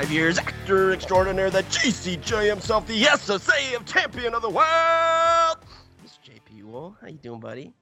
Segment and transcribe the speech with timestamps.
[0.00, 4.42] my friend of 25 years, actor extraordinaire, the GCJ himself, the SSA of champion of
[4.42, 5.58] the world.
[6.04, 6.96] It's JP Wool.
[7.00, 7.72] How you doing, buddy?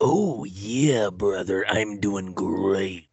[0.00, 3.08] Oh yeah, brother, I'm doing great.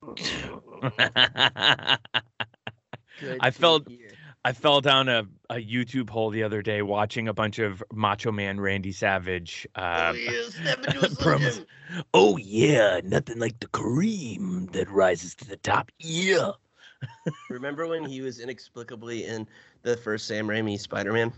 [3.40, 4.12] I felt- hear.
[4.46, 8.32] I fell down a, a YouTube hole the other day watching a bunch of Macho
[8.32, 9.68] Man Randy Savage.
[9.76, 11.52] Oh, Uh, yeah, step into a promos.
[11.56, 11.66] Slim
[12.14, 15.92] Oh yeah, nothing like the cream that rises to the top.
[16.00, 16.52] Yeah.
[17.50, 19.48] Remember when he was inexplicably in
[19.84, 21.32] the first Sam Raimi Spider-Man?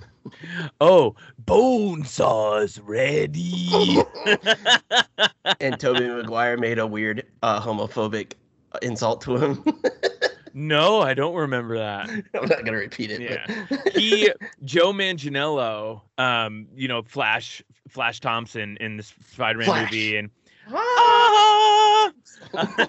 [0.82, 3.98] oh, Bone saws ready.
[5.60, 8.34] and Tobey Maguire made a weird uh, homophobic
[8.82, 9.63] insult to him.
[10.54, 12.10] no, I don't remember that.
[12.10, 13.40] I'm not gonna repeat it.
[13.70, 14.32] but- He
[14.63, 20.30] Joe Manganiello, um, you know, Flash Flash Thompson in this Spider-Man movie, and
[20.71, 22.12] Ah!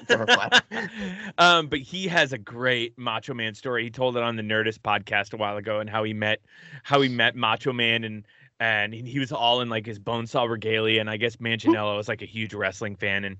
[0.06, 0.62] From a flash.
[1.38, 3.84] um, but he has a great Macho Man story.
[3.84, 6.40] He told it on the Nerdist podcast a while ago, and how he met
[6.82, 8.26] how he met Macho Man, and
[8.58, 12.08] and he he was all in like his bonesaw regalia, and I guess Manganiello was
[12.08, 13.36] like a huge wrestling fan, and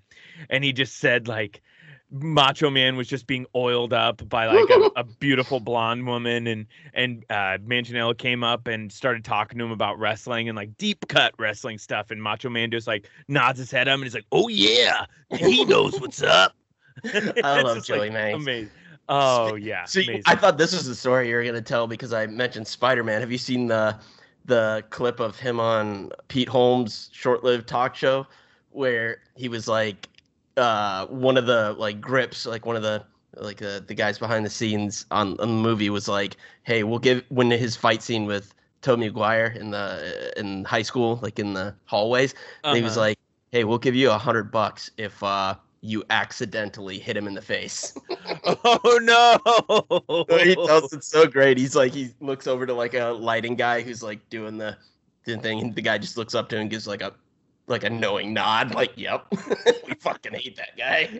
[0.48, 1.62] and he just said like.
[2.10, 6.66] Macho Man was just being oiled up by like a, a beautiful blonde woman, and
[6.92, 11.06] and uh, Manganiello came up and started talking to him about wrestling and like deep
[11.08, 14.14] cut wrestling stuff, and Macho Man just like nods his head at him and he's
[14.14, 16.54] like, "Oh yeah, he knows what's up.
[17.44, 18.42] I love Joey Manx.
[18.42, 18.70] Amazing.
[19.08, 20.22] Oh yeah, See, amazing.
[20.26, 23.20] I thought this was the story you were gonna tell because I mentioned Spider-Man.
[23.20, 23.96] Have you seen the
[24.46, 28.26] the clip of him on Pete Holmes' short-lived talk show
[28.70, 30.08] where he was like
[30.56, 33.04] uh one of the like grips, like one of the
[33.36, 36.98] like the, the guys behind the scenes on, on the movie was like, "Hey, we'll
[36.98, 41.54] give when his fight scene with Tobey Maguire in the in high school, like in
[41.54, 42.34] the hallways,
[42.64, 43.06] and he was Uh-huh.
[43.06, 43.18] like,
[43.52, 47.42] "Hey, we'll give you a hundred bucks if uh you accidentally hit him in the
[47.42, 47.94] face."
[48.64, 51.56] "Oh no!" he tells it so great.
[51.58, 54.76] He's like he looks over to like a lighting guy who's like doing the,
[55.24, 57.12] the thing, and the guy just looks up to him and gives like a
[57.70, 59.26] like a knowing nod, like, "Yep,
[59.86, 61.08] we fucking hate that guy."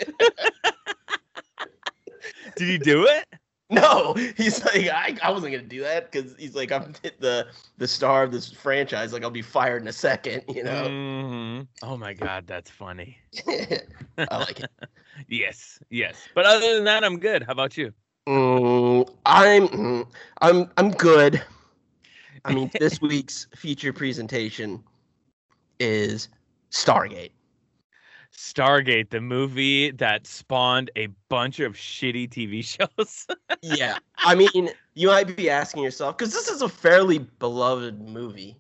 [2.56, 3.24] Did he do it?
[3.70, 7.46] no, he's like, I, I wasn't gonna do that because he's like, I'm the
[7.78, 9.12] the star of this franchise.
[9.12, 10.88] Like, I'll be fired in a second, you know.
[10.88, 11.68] Mhm.
[11.82, 13.16] Oh my god, that's funny.
[13.46, 14.70] I like it.
[15.28, 16.16] Yes, yes.
[16.34, 17.44] But other than that, I'm good.
[17.44, 17.92] How about you?
[18.28, 20.06] Mm, I'm mm,
[20.40, 21.42] I'm I'm good.
[22.44, 24.82] I mean, this week's feature presentation
[25.78, 26.28] is
[26.70, 27.32] Stargate.
[28.32, 32.64] Stargate, the movie that spawned a bunch of shitty TV
[32.98, 33.26] shows.
[33.60, 38.56] Yeah, I mean, you might be asking yourself because this is a fairly beloved movie.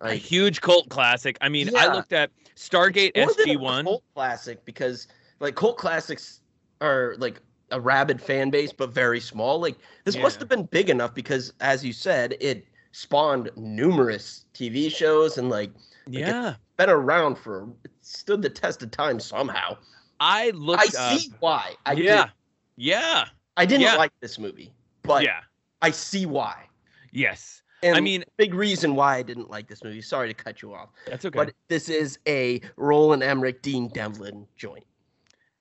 [0.00, 1.36] a huge cult classic.
[1.40, 3.84] I mean, I looked at Stargate a SG1.
[3.84, 5.08] cult classic because
[5.40, 6.40] like cult classics
[6.80, 9.60] are like a rabid fan base, but very small.
[9.60, 14.94] Like this must have been big enough because, as you said, it spawned numerous TV
[14.94, 15.72] shows and like
[16.06, 16.54] Yeah.
[16.86, 17.68] Been around for
[18.00, 19.76] stood the test of time somehow.
[20.20, 20.78] I look.
[20.78, 21.18] I up.
[21.18, 21.74] see why.
[21.86, 22.24] I yeah.
[22.24, 22.32] did.
[22.76, 23.24] Yeah.
[23.56, 23.96] I didn't Yeah.
[23.96, 24.72] like this movie,
[25.02, 25.40] but yeah.
[25.82, 26.68] I see why.
[27.12, 27.62] Yes.
[27.82, 30.00] And I mean, big reason why I didn't like this movie.
[30.00, 31.36] Sorry to cut you off, that's okay.
[31.36, 34.84] but this is a Roland Emmerich, Dean Devlin joint.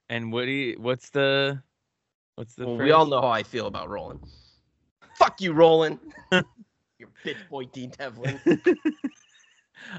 [0.09, 1.61] and what do you, what's the
[2.35, 4.19] what's the Well, we all know how I feel about Roland.
[5.15, 5.97] Fuck you, Roland.
[6.31, 8.39] Your bitch boy, Dean Devlin.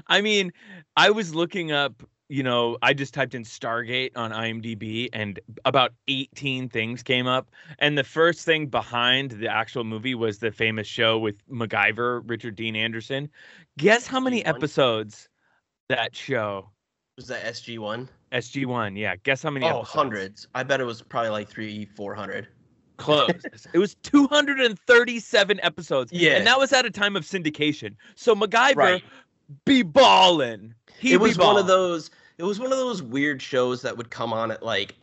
[0.07, 0.51] I mean,
[0.97, 5.93] I was looking up, you know, I just typed in Stargate on IMDb and about
[6.07, 7.51] 18 things came up.
[7.79, 12.55] And the first thing behind the actual movie was the famous show with MacGyver, Richard
[12.55, 13.29] Dean Anderson.
[13.77, 15.29] Guess how many episodes
[15.89, 16.69] that show?
[17.17, 18.09] Was that SG one?
[18.31, 19.15] SG1, yeah.
[19.17, 19.89] Guess how many Oh, episodes?
[19.91, 20.47] hundreds.
[20.55, 22.47] I bet it was probably like three, four hundred.
[22.97, 23.29] Close.
[23.73, 26.11] it was 237 episodes.
[26.11, 26.31] Yeah.
[26.37, 27.95] And that was at a time of syndication.
[28.15, 29.03] So MacGyver Right.
[29.65, 30.73] Be ballin'.
[30.99, 32.11] He it was be one of those.
[32.37, 34.95] It was one of those weird shows that would come on at like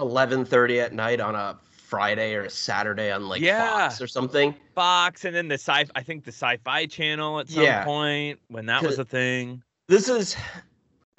[0.00, 3.88] eleven thirty at night on a Friday or a Saturday on like Yeah.
[3.88, 4.54] Fox or something.
[4.74, 7.84] Fox and then the sci I think the sci-fi channel at some Yeah.
[7.84, 9.62] point when that was a thing.
[9.88, 10.36] This is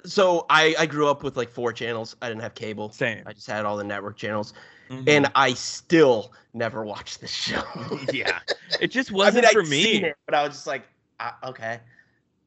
[0.04, 2.16] so I I grew up with like four channels.
[2.22, 2.90] I didn't have cable.
[2.92, 3.22] Same.
[3.26, 4.54] I just had all the network channels,
[4.90, 5.08] Mhm.
[5.08, 7.62] and I still never watched this show.
[8.12, 8.38] yeah,
[8.80, 10.04] it just wasn't mean, for me.
[10.04, 10.88] it, but I was just like,
[11.18, 11.80] uh, okay.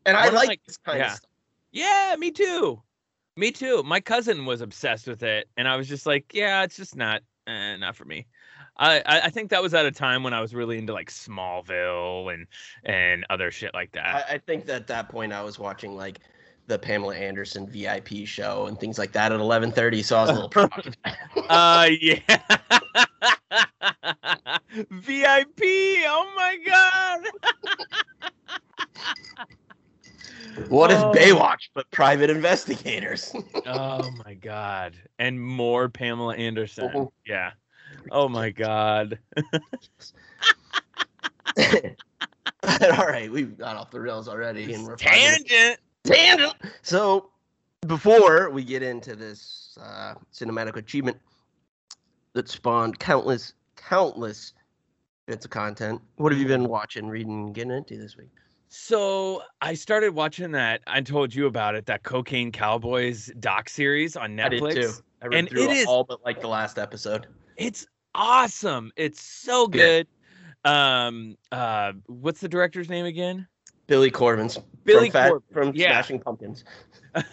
[0.06, 1.12] And I like my- this kind yeah.
[1.12, 1.30] of stuff.
[1.72, 2.82] Yeah, me too.
[3.36, 3.82] Me too.
[3.84, 7.22] My cousin was obsessed with it, and I was just like, yeah, it's just not,
[7.48, 8.28] eh, not for me.
[8.78, 11.10] I, I I think that was at a time when I was really into like
[11.12, 12.48] Smallville and
[12.86, 14.26] and other shit like that.
[14.30, 16.20] I, I think that at that point I was watching like
[16.68, 20.02] the Pamela Anderson VIP show and things like that at eleven thirty.
[20.02, 21.18] So I was a little preoccupied.
[21.50, 22.20] uh yeah.
[24.90, 25.62] VIP.
[26.06, 27.22] Oh my god.
[30.70, 31.12] What if Oh.
[31.14, 33.34] Baywatch but private investigators?
[33.66, 34.94] oh my god.
[35.20, 36.90] And more Pamela Anderson.
[36.90, 37.12] Mhm.
[37.26, 37.52] Yeah.
[38.12, 39.20] Oh my god.
[42.64, 45.78] All right, we've got off the rails already, and we're Tangent.
[46.04, 46.54] tangent.
[46.82, 47.30] So,
[47.88, 51.18] before we get into this uh, cinematic achievement
[52.34, 54.54] that spawned countless, countless
[55.28, 58.32] bits of content, what have you been watching, reading, getting into this week?
[58.76, 60.82] So I started watching that.
[60.88, 61.86] I told you about it.
[61.86, 64.72] That Cocaine Cowboys doc series on Netflix.
[64.72, 64.92] I did too.
[65.22, 67.28] I read And through it is- all but like the last episode.
[67.56, 67.86] It's
[68.16, 68.92] awesome.
[68.96, 69.78] It's so Yeah.
[69.78, 70.08] good.
[70.66, 73.48] Um, uh, what's the director's name again?
[73.86, 75.90] Billy Corben's Billy from, Fat- from yeah.
[75.92, 76.64] Smashing Pumpkins.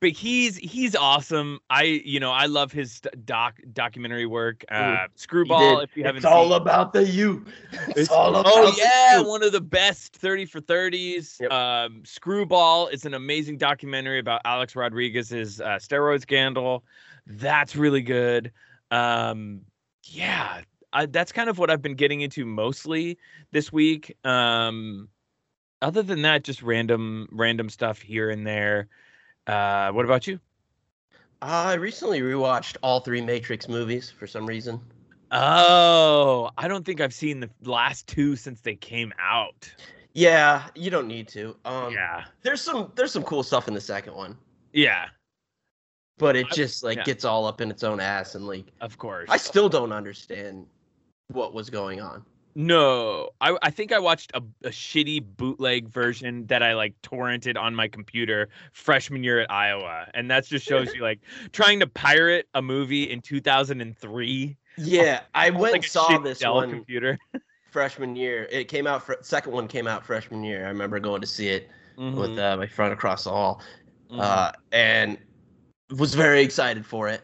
[0.00, 1.58] but he's he's awesome.
[1.70, 4.64] I you know I love his doc documentary work.
[4.70, 5.06] Uh, Mhm.
[5.12, 5.80] He Screwball.
[5.80, 7.44] If you haven't it's all about the you.
[7.72, 11.40] It's, It's- all about oh yeah, one of the best 30 for 30s.
[11.40, 11.50] Yep.
[11.52, 16.84] Um, Screwball is an amazing documentary about Alex Rodriguez's uh, steroid scandal.
[17.26, 18.52] That's really good.
[18.90, 19.62] Um,
[20.04, 20.62] yeah,
[20.92, 23.18] I, that's kind of what I've been getting into mostly
[23.52, 24.16] this week.
[24.24, 25.08] Um,
[25.80, 28.88] other than that, just random random stuff here and there.
[29.46, 30.38] Uh, what about you?
[31.40, 34.80] I recently rewatched all three Matrix movies for some reason.
[35.32, 39.72] Oh, I don't think I've seen the last two since they came out.
[40.12, 41.56] Yeah, you don't need to.
[41.64, 44.36] Um, yeah, there's some there's some cool stuff in the second one,
[44.72, 45.06] yeah,
[46.18, 47.04] but it just like yeah.
[47.04, 49.28] gets all up in its own ass and like of course.
[49.30, 50.66] I still don't understand
[51.28, 52.24] what was going on.
[52.54, 57.56] No, I I think I watched a, a shitty bootleg version that I like torrented
[57.56, 61.20] on my computer freshman year at Iowa, and that just shows you like
[61.52, 64.56] trying to pirate a movie in 2003.
[64.76, 67.18] Yeah, I went like and saw this Dell one computer.
[67.70, 68.46] freshman year.
[68.50, 69.02] It came out.
[69.02, 70.66] Fr- second one came out freshman year.
[70.66, 73.62] I remember going to see it with Mhm, uh, my friend across the hall,
[74.10, 74.20] mhm.
[74.20, 75.16] uh, and
[75.96, 77.22] was very excited for it.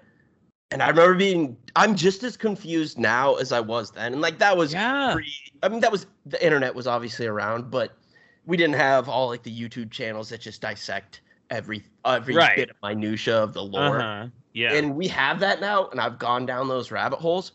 [0.70, 4.12] And I remember being, I'm just as confused now as I was then.
[4.12, 5.32] And like that was yeah, pre,
[5.62, 7.96] I mean, that was the internet was obviously around, but
[8.44, 12.56] we didn't have all like the YouTube channels that just dissect every every Right.
[12.56, 14.00] bit of minutia of the lore.
[14.00, 14.28] uh-huh.
[14.52, 17.52] yeah, And we have that now, and I've gone down those rabbit holes.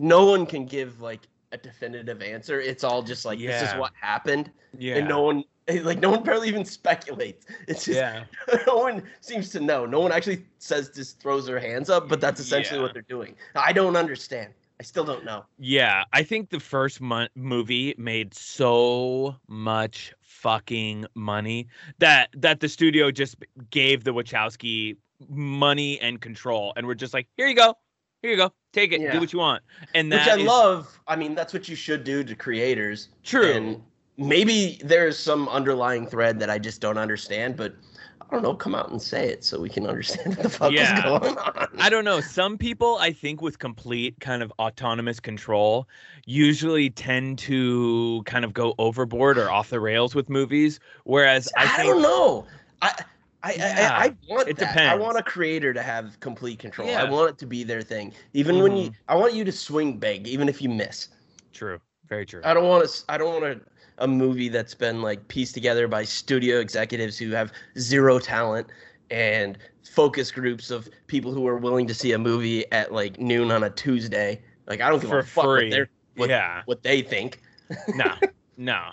[0.00, 1.20] No one can give like
[1.52, 2.60] a definitive answer.
[2.60, 5.44] It's all just like this is what happened, yeah, and no one
[5.82, 7.46] like no one barely even speculates.
[7.68, 8.24] It's just yeah,
[8.66, 9.86] no one seems to know.
[9.86, 12.84] No one actually says just throws their hands up, but that's essentially Yeah.
[12.84, 13.34] what they're doing.
[13.54, 14.52] I don't understand.
[14.80, 15.44] I still don't know.
[15.58, 16.02] yeah.
[16.12, 21.68] I think the first mon- movie made so much fucking money
[22.00, 23.36] that that the studio just
[23.70, 24.96] gave the Wachowski
[25.28, 27.74] money and control, and we're just like, here you go,
[28.20, 29.12] here you go, take it, Yeah.
[29.12, 29.62] do what you want,
[29.94, 31.00] and Which I is love.
[31.06, 33.10] I mean, that's what you should do to creators.
[33.22, 33.52] true.
[33.52, 33.82] And
[34.16, 37.74] maybe there's some underlying thread that I just don't understand, but
[38.20, 38.54] I don't know.
[38.54, 40.96] Come out and say it so we can understand what the fuck Yeah.
[40.98, 41.68] is going on.
[41.78, 42.20] I don't know.
[42.20, 45.88] Some people, I think, with complete kind of autonomous control,
[46.26, 50.80] usually tend to kind of go overboard or off the rails with movies.
[51.04, 52.46] Whereas I, I, think, don't know.
[52.82, 53.04] I
[53.44, 54.76] I, Yeah, I, I want it that.
[54.78, 56.88] I want a creator to have complete control.
[56.88, 57.02] Yeah.
[57.02, 58.14] I want it to be their thing.
[58.32, 58.94] Even when you, Mhm.
[59.08, 61.08] I want you to swing big, even if you miss.
[61.52, 61.78] True,
[62.08, 62.40] very true.
[62.42, 63.04] I don't want to.
[63.10, 63.60] I don't want a,
[63.98, 68.66] a movie that's been like pieced together by studio executives who have zero talent
[69.10, 73.50] and focus groups of people who are willing to see a movie at like noon
[73.50, 74.40] on a Tuesday.
[74.66, 75.70] Like I don't give For a fuck free.
[75.70, 77.40] what, what, yeah, what they think.
[77.94, 78.14] no,
[78.56, 78.90] no.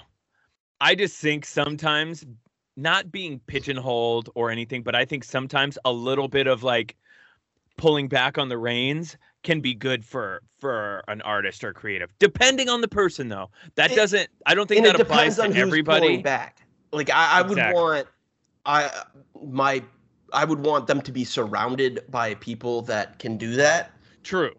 [0.80, 2.26] I just think sometimes
[2.78, 6.96] not being pigeonholed or anything, but I think sometimes a little bit of like
[7.78, 12.70] pulling back on the reins can be good for for an artist or creative, depending
[12.70, 13.30] on the person.
[13.30, 16.18] Though that It- doesn't, I don't think that applies to everybody.
[16.18, 16.62] back.
[16.92, 17.82] Like I, I would Exactly.
[17.82, 18.08] want,
[18.66, 18.90] I
[19.42, 19.84] my
[20.34, 23.92] I would want them to be surrounded by people that can do that.
[24.24, 24.54] True,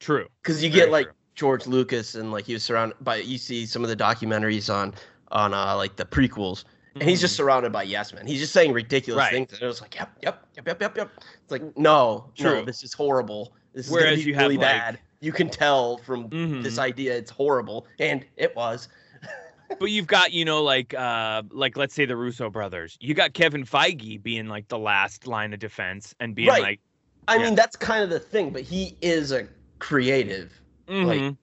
[0.00, 0.26] true.
[0.42, 1.14] Because you Very get like true.
[1.34, 4.94] George Lucas and like he was surrounded by you see some of the documentaries on
[5.32, 8.26] on uh like the prequels and he's just surrounded by yes men.
[8.26, 9.34] He's just saying ridiculous Mm-hmm.
[9.34, 9.48] Right.
[9.48, 11.10] things and it was like yep yep yep yep yep yep.
[11.42, 13.52] It's like no no this is horrible.
[13.74, 14.98] This is Whereas you have, really like- bad.
[15.20, 16.28] You can tell from
[16.62, 16.78] this Mhm.
[16.80, 18.88] idea it's horrible and it was.
[19.78, 22.98] but you've got you know like uh like let's say the Russo brothers.
[23.00, 26.62] You got Kevin Feige being like the last line of defense and being Right.
[26.62, 26.80] like,
[27.28, 27.44] I Yeah.
[27.44, 29.46] mean that's kind of the thing, but he is a
[29.78, 30.60] creative.
[30.88, 31.36] mhm.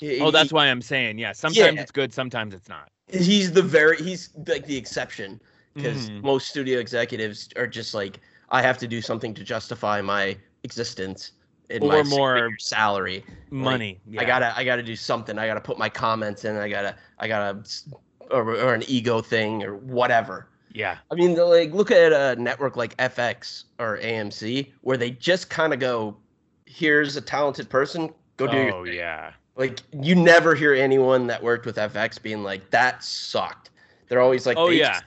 [0.00, 1.32] He- oh, that's why I'm saying yeah.
[1.32, 1.80] Sometimes Yeah.
[1.82, 2.90] it's good, sometimes it's not.
[3.12, 5.40] He's the very he's like the exception
[5.74, 6.22] because Mhm.
[6.22, 11.32] most studio executives are just like I have to do something to justify my existence
[11.70, 13.24] in Or my more salary.
[13.50, 14.00] money.
[14.08, 14.24] I yeah.
[14.24, 15.38] gotta I gotta do something.
[15.38, 16.56] I gotta put my comments in.
[16.56, 17.62] I gotta I gotta
[18.30, 20.48] or, or an ego thing or whatever.
[20.72, 20.98] Yeah.
[21.10, 25.72] I mean, like look at a network like FX or AMC where they just kind
[25.72, 26.16] of go,
[26.66, 29.32] "Here's a talented person, go do your oh thing." yeah.
[29.60, 33.68] Like you never hear anyone that worked with FX being like, "That sucked."
[34.08, 35.00] They're always like, Oh, yeah.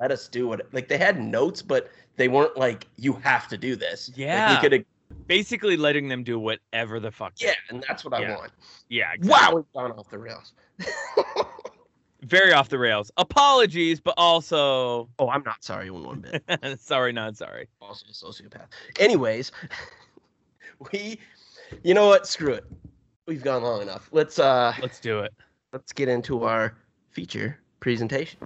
[0.00, 3.56] let us do it." Like they had notes, but they weren't like, "You have to
[3.56, 4.60] do this." Like, Yeah.
[4.60, 4.84] we could.
[5.28, 7.34] Basically letting them do whatever the fuck.
[7.36, 8.50] Yeah, and that's what I want.
[8.88, 9.12] Yeah.
[9.12, 9.30] Exactly.
[9.30, 10.52] Wow, we've gone off the rails.
[12.22, 13.12] Very off the rails.
[13.18, 16.80] Apologies, but also oh, I'm not sorry one one bit.
[16.80, 17.68] sorry, not sorry.
[17.80, 18.66] also a sociopath.
[18.98, 19.52] Anyways,
[20.92, 21.20] we,
[21.84, 22.26] you know what?
[22.26, 22.64] Screw it.
[23.26, 24.08] We've gone long enough.
[24.12, 25.32] Let's uh, Let's do it.
[25.72, 26.74] let's get into our
[27.10, 28.38] feature presentation.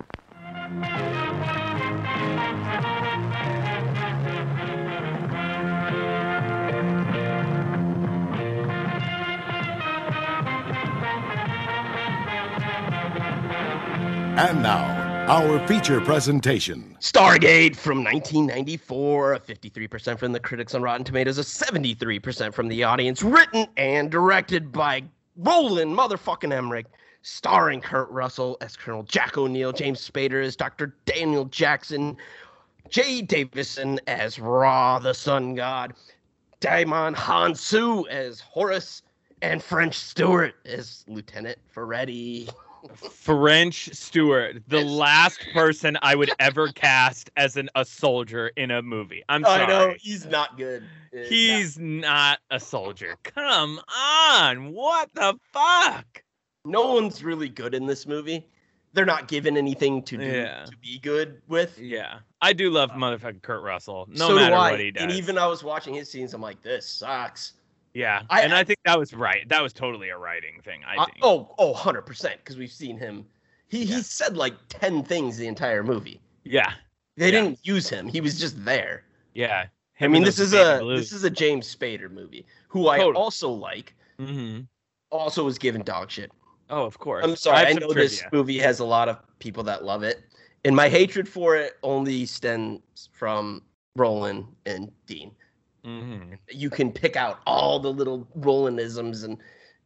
[14.39, 14.96] And now,
[15.27, 16.97] our feature presentation.
[17.01, 23.25] Stargate from 1994, 53% from the critics on Rotten Tomatoes, a 73% from the audience,
[23.25, 25.03] written and directed by
[25.37, 26.87] Roland motherfucking Emmerich,
[27.23, 30.95] starring Kurt Russell as Colonel Jack O'Neill, James Spader as Dr.
[31.07, 32.17] Daniel Jackson,
[32.89, 35.95] Jaye Davidson as Ra the Sun God,
[36.61, 39.03] Djimon Hounsou as Horus,
[39.43, 42.49] and French Stewart as Lieutenant Ferretti.
[43.11, 48.83] French Stewart, the last person I would ever cast as an a soldier in a
[48.83, 49.23] movie.
[49.29, 49.65] I'm sorry.
[49.65, 50.85] I know he's not good.
[51.15, 53.17] Uh, He's not a soldier.
[53.23, 54.73] Come on.
[54.73, 56.23] What the fuck?
[56.65, 58.47] no one's really good in this movie.
[58.93, 60.65] They're not given anything to do Yeah.
[60.65, 61.79] to be good with.
[61.79, 62.21] Yeah.
[62.41, 64.07] I do love motherfucking Kurt Russell.
[64.11, 65.03] No so matter what he does.
[65.03, 67.53] And even I was watching his scenes, I'm like, this sucks.
[67.97, 68.23] Yeah.
[68.31, 69.49] I- and I think that was right.
[69.49, 71.19] That was totally a writing thing, I I- think.
[71.23, 73.27] oh, oh, 100%, because we've seen him.
[73.69, 73.97] He Yeah.
[73.97, 76.21] he said like 10 things the entire movie.
[76.45, 76.73] Yeah.
[77.17, 77.41] They Yeah.
[77.41, 78.07] didn't use him.
[78.07, 79.05] He was just there.
[79.35, 79.67] Yeah.
[80.01, 83.95] I mean, this is a this is a James Spader movie, who I also like.
[84.19, 84.61] hmm
[85.11, 86.31] Also was given dog shit.
[86.69, 87.25] Oh, of course.
[87.25, 87.59] I'm sorry.
[87.65, 90.23] I some know this movie has a lot of people that love it,
[90.65, 93.63] and my hatred for it only stems from
[93.95, 95.31] Roland and Dean.
[95.87, 96.39] Mhm.
[96.51, 99.39] You can pick out all the little Rolandisms and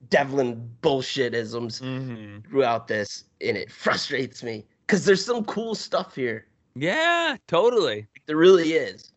[0.08, 2.48] Devlin bullshitisms Mhm.
[2.48, 6.46] throughout this, and it frustrates me because there's some cool stuff here.
[6.74, 8.06] Yeah, totally.
[8.26, 9.12] There really is.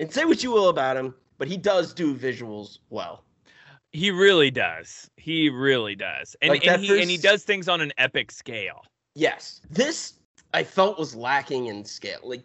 [0.00, 3.24] And say what you will about him, but he does do visuals well.
[3.92, 5.08] He really does.
[5.16, 6.36] He really does.
[6.42, 8.84] And Like and he and he does things on an epic scale.
[9.14, 9.60] Yes.
[9.70, 10.14] This
[10.52, 12.20] I felt was lacking in scale.
[12.22, 12.42] Like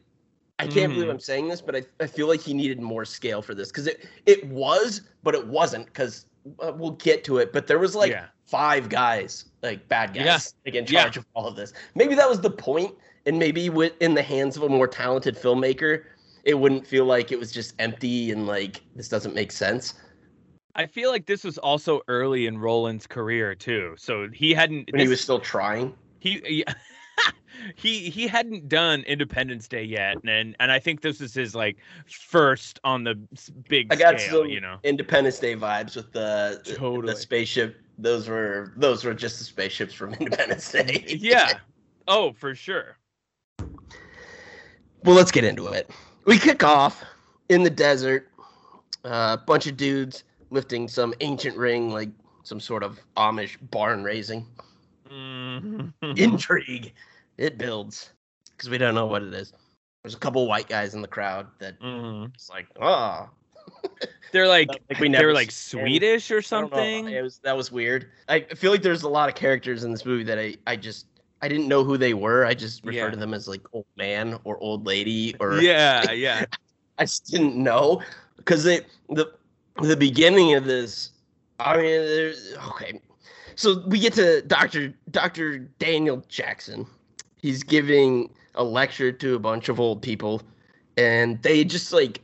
[0.63, 1.12] I can't believe Mhm.
[1.12, 3.88] I'm saying this, but I, I feel like he needed more scale for this because
[3.88, 6.25] it it was, but it wasn't because
[6.60, 7.53] uh, we'll get to it.
[7.53, 8.25] But there was like Yeah.
[8.46, 10.39] five guys, like bad guys, Yeah.
[10.65, 11.03] like in Yeah.
[11.03, 11.74] charge of all of this.
[11.96, 12.93] Maybe that was the point,
[13.25, 16.03] and maybe with in the hands of a more talented filmmaker,
[16.43, 19.93] it wouldn't feel like it was just empty and like this doesn't make sense.
[20.75, 23.93] I feel like this was also early in Roland's career too.
[23.98, 25.96] So he hadn't When he was still trying.
[26.20, 26.65] he he,
[27.75, 31.77] he he hadn't done Independence Day yet, and and I think this is his like
[32.08, 33.15] first on the
[33.67, 34.41] big I got scale.
[34.41, 37.13] some You know, Independence Day vibes with the Totally.
[37.13, 37.77] the spaceship.
[37.98, 41.03] Those were those were just the spaceships from Independence Day.
[41.20, 41.60] yeah.
[42.08, 42.98] Oh, for sure.
[45.03, 45.89] well, let's get into it.
[46.25, 47.03] We kick off
[47.50, 48.29] in the desert.
[49.05, 52.10] A bunch of dudes lifting some ancient ring, like
[52.43, 54.46] some sort of Amish barn raising.
[55.13, 55.93] Mhm.
[56.17, 56.93] Intrigue.
[57.38, 58.12] It builds
[58.51, 59.53] because we don't know what it is.
[60.03, 62.34] There's a couple white guys in the crowd that Mhm.
[62.34, 63.29] it's like, ah,
[64.32, 66.77] They're like Like we they never like Swedish or I don't know.
[66.77, 67.08] something.
[67.10, 68.12] It was that was weird.
[68.27, 71.05] I feel like there's a lot of characters in this movie that I I just
[71.41, 72.46] I didn't know who they were.
[72.46, 73.10] I just refer Yeah.
[73.12, 76.46] to them as like old man or old lady or Yeah, yeah.
[76.98, 78.01] I just didn't know
[78.38, 79.32] because it the
[79.82, 81.12] the beginning of this.
[81.60, 83.00] I mean, there's, okay,
[83.55, 86.86] so we get to Doctor Doctor Daniel Jackson.
[87.41, 90.41] He's giving a lecture to a bunch of old people,
[90.98, 92.22] and they just like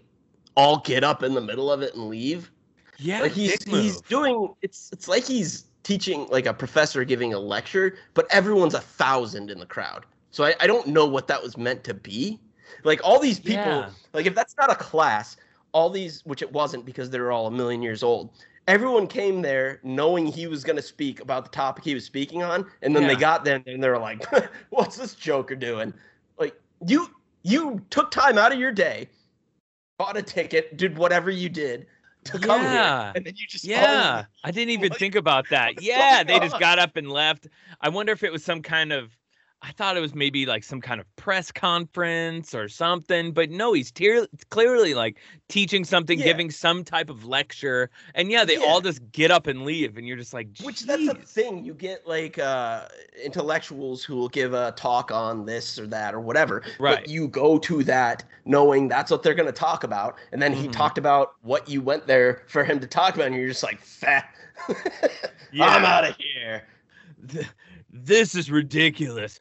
[0.56, 2.52] all get up in the middle of it and leave.
[2.98, 7.40] Yeah, Like he's he's doing it's it's like he's teaching like a professor giving a
[7.40, 10.06] lecture, but everyone's a thousand in the crowd.
[10.32, 12.40] So I, I don't know what that was meant to be.
[12.84, 13.90] Like all these people, Yeah.
[14.14, 15.38] like if that's not a class,
[15.72, 18.32] all these which it wasn't because they're all a million years old.
[18.70, 22.44] Everyone came there knowing he was going to speak about the topic he was speaking
[22.44, 24.24] on, and then they got there and they were like,
[24.70, 25.92] "What's this Joker doing?"
[26.38, 26.54] Like
[26.86, 27.08] you
[27.42, 29.10] you took time out of your day,
[29.98, 31.88] bought a ticket, did whatever you did,
[32.26, 35.82] to come here, and then you just Yeah, I didn't even What- think about that.
[35.82, 37.48] Yeah, they just got up and left.
[37.82, 39.18] I wonder if it was some kind of.
[39.62, 43.74] I thought it was maybe like some kind of press conference or something, but no,
[43.74, 45.18] he's tear- clearly like
[45.50, 46.26] teaching something, Yeah.
[46.26, 48.64] giving some type of lecture, and yeah, they Yeah.
[48.68, 51.66] all just get up and leave, and you're just like, Which that's a thing.
[51.66, 52.88] You get like uh
[53.22, 56.64] intellectuals who will give a talk on this or that or whatever.
[56.80, 57.00] Right.
[57.02, 60.18] But you go to that knowing that's what they're gonna talk about.
[60.32, 60.72] And then he Mhm.
[60.72, 63.82] talked about what you went there for him to talk about, and you're just like,
[63.82, 64.34] fat.
[65.60, 66.64] I'm out of here.
[67.92, 69.40] Th- This is ridiculous.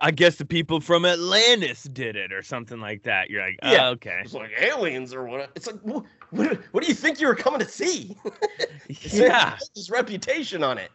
[0.00, 3.30] I guess the people from Atlantis did it or something like that.
[3.30, 3.88] You're like, Yeah.
[3.88, 4.20] oh, okay.
[4.24, 5.50] It's like aliens or what?
[5.54, 8.16] It's like, wh- what, what do you think you were coming to see?
[8.88, 9.56] Yeah.
[9.74, 10.90] his reputation on it.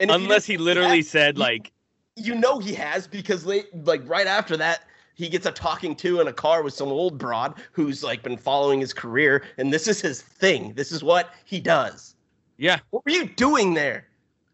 [0.00, 1.72] And Unless he literally that, said you- like,
[2.16, 4.82] you know he has because late, like right after that
[5.14, 8.36] he gets a talking to in a car with some old broad who's like been
[8.36, 12.14] following his career and this is his thing this is what he does
[12.58, 14.08] yeah, what were you doing there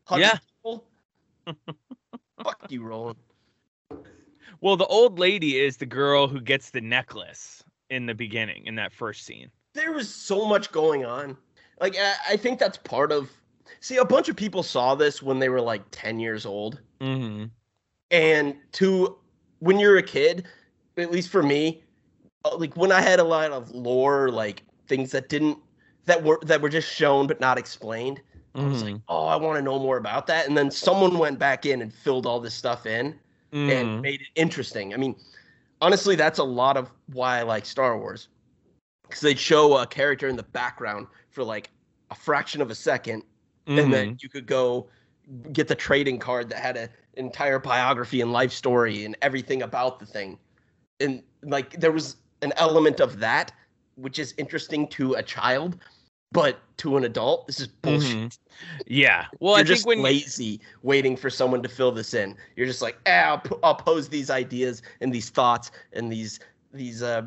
[0.05, 0.39] Hugging Yeah.
[2.43, 3.19] Fuck you roland
[4.61, 8.75] Well, the old lady is the girl who gets the necklace in the beginning in
[8.77, 9.51] that first scene.
[9.75, 11.37] there was so much going on
[11.81, 11.97] like
[12.29, 13.31] I, think that's part of
[13.81, 17.45] see a bunch of people saw this when they were like 10 years old Mm-hmm.
[18.11, 19.17] and to
[19.61, 20.47] when you're a kid
[20.97, 21.85] at least for me
[22.45, 25.59] uh, like when i had a lot of lore like things that didn't
[26.07, 28.21] that were that were just shown but not explained
[28.55, 30.47] i was like oh i want to know more about that.
[30.49, 33.19] And then someone went back in and filled all this stuff in
[33.53, 33.71] Mm-hmm.
[33.71, 34.93] and made it interesting.
[34.93, 35.17] I mean
[35.81, 38.29] honestly that's a lot of why i like star wars.
[39.05, 41.71] Because they'd show a character in the background for like
[42.11, 43.25] a fraction of a 2nd and
[43.67, 43.91] Mm-hmm.
[43.91, 44.89] then you could go
[45.53, 49.99] get the trading card that had an entire biography and life story and everything about
[49.99, 50.39] the thing.
[51.01, 53.53] And like there was an element of that
[53.97, 55.79] which is interesting to a child
[56.33, 58.39] but to an adult this is bullshit Mhm.
[58.87, 59.27] yeah.
[59.41, 62.37] Well, you're I think just when you're lazy waiting for someone to fill this in
[62.57, 66.41] you're just like eh, I'll, p- I'll pose these ideas and these thoughts and these
[66.73, 67.23] these uh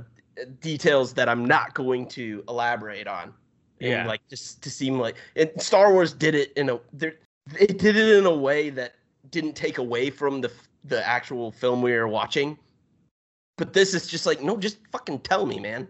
[0.62, 3.34] details that i'm not going to elaborate on
[3.82, 4.08] and Yeah.
[4.08, 7.16] like just to seem like and Star Wars did it in a there
[7.60, 8.94] it did it in a way that
[9.32, 10.52] didn't take away from the
[10.86, 12.58] the actual film we were watching.
[13.58, 15.88] But this is just like no, just fucking tell me, man.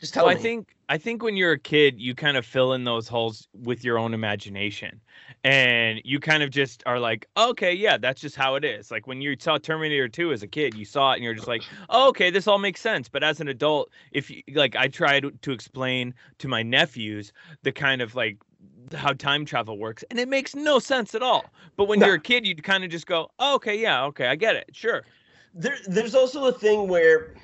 [0.00, 0.40] Just tell well, me.
[0.40, 3.48] I think I think when you're a kid, you kind of fill in those holes
[3.54, 5.00] with your own imagination,
[5.42, 8.90] and you kind of just are like, okay, yeah, that's just how it is.
[8.90, 11.48] Like when you saw Terminator 2 as a kid, you saw it and you're just
[11.48, 13.08] like, oh, okay, this all makes sense.
[13.08, 17.32] But as an adult, if you like, I tried to explain to my nephews
[17.62, 18.38] the kind of like
[18.94, 21.52] how time travel works, and it makes no sense at all.
[21.76, 22.06] But when No.
[22.06, 24.70] you're a kid, you kind of just go, oh, okay, yeah, okay, I get it,
[24.72, 25.06] sure.
[25.54, 27.34] there there's also a thing where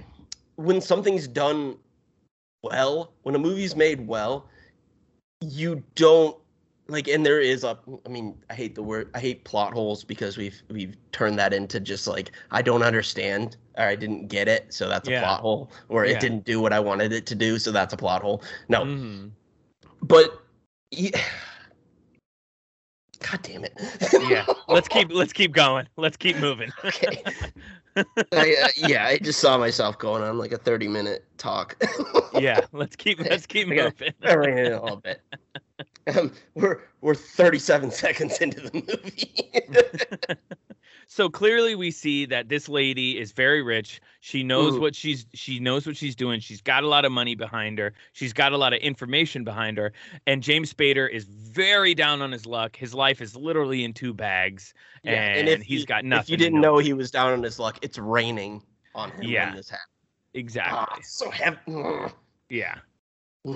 [0.57, 1.77] when something's done
[2.63, 4.49] well, when a movie's made well,
[5.41, 6.37] you don't
[6.89, 10.05] like and there is a I mean, I hate the word I hate plot holes
[10.05, 14.49] because we've we've turned that into just like I don't understand or I didn't get
[14.49, 15.71] it, so that's a plot hole.
[15.89, 16.13] Or Yeah.
[16.13, 18.43] it didn't do what I wanted it to do, so that's a plot hole.
[18.69, 18.83] No.
[18.85, 19.31] Mhm.
[20.03, 20.43] But
[20.91, 21.21] yeah,
[23.23, 23.73] God damn it.
[24.29, 25.89] Yeah, let's keep let's keep going.
[25.97, 26.71] Let's keep moving.
[26.85, 27.23] okay.
[27.97, 31.83] I, uh, yeah, I just saw myself going on like a 30 minute talk.
[32.35, 34.13] yeah, let's keep let's keep moving.
[34.23, 35.21] I ran it a little bit.
[36.07, 40.37] Um, we're we're 37 seconds into the movie.
[41.07, 44.01] so clearly we see that this lady is very rich.
[44.21, 44.81] She knows Mhm.
[44.81, 46.41] what she's she knows what she's doing.
[46.41, 47.93] She's got a lot of money behind her.
[48.13, 49.93] She's got a lot of information behind her.
[50.27, 52.77] And James Spader is very down on his luck.
[52.77, 54.75] His life is literally in two bags.
[55.05, 56.73] and he's you- got nothing If you didn't know.
[56.75, 58.63] know he was down on his luck, it's raining
[58.95, 59.47] on him Yeah.
[59.51, 59.87] when this happened.
[60.35, 60.79] Exactly.
[60.81, 61.59] Ah, so heavy.
[62.49, 62.79] Yeah.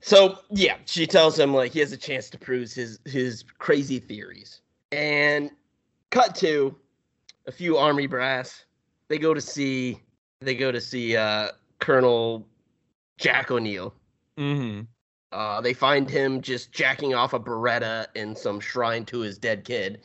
[0.00, 3.98] So yeah, she tells him like he has a chance to prove his his crazy
[3.98, 4.60] theories.
[4.92, 5.50] And
[6.10, 6.74] cut to
[7.46, 8.64] a few army brass.
[9.08, 10.00] They go to see
[10.40, 11.48] they go to see uh
[11.80, 12.46] Colonel
[13.18, 13.92] Jack O'Neill.
[14.38, 14.82] Mm-hmm.
[15.32, 19.64] Uh they find him just jacking off a Beretta in some shrine to his dead
[19.64, 20.00] kid.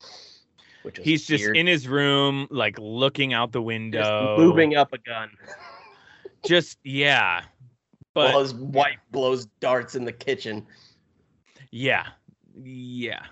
[0.82, 4.36] Which He's just in his room, like looking out the Just window.
[4.38, 5.30] moving up a gun
[6.46, 7.44] Just yeah.
[8.14, 10.66] But while his wife blows darts in the kitchen.
[11.72, 12.08] yeah.
[12.62, 13.24] Yeah.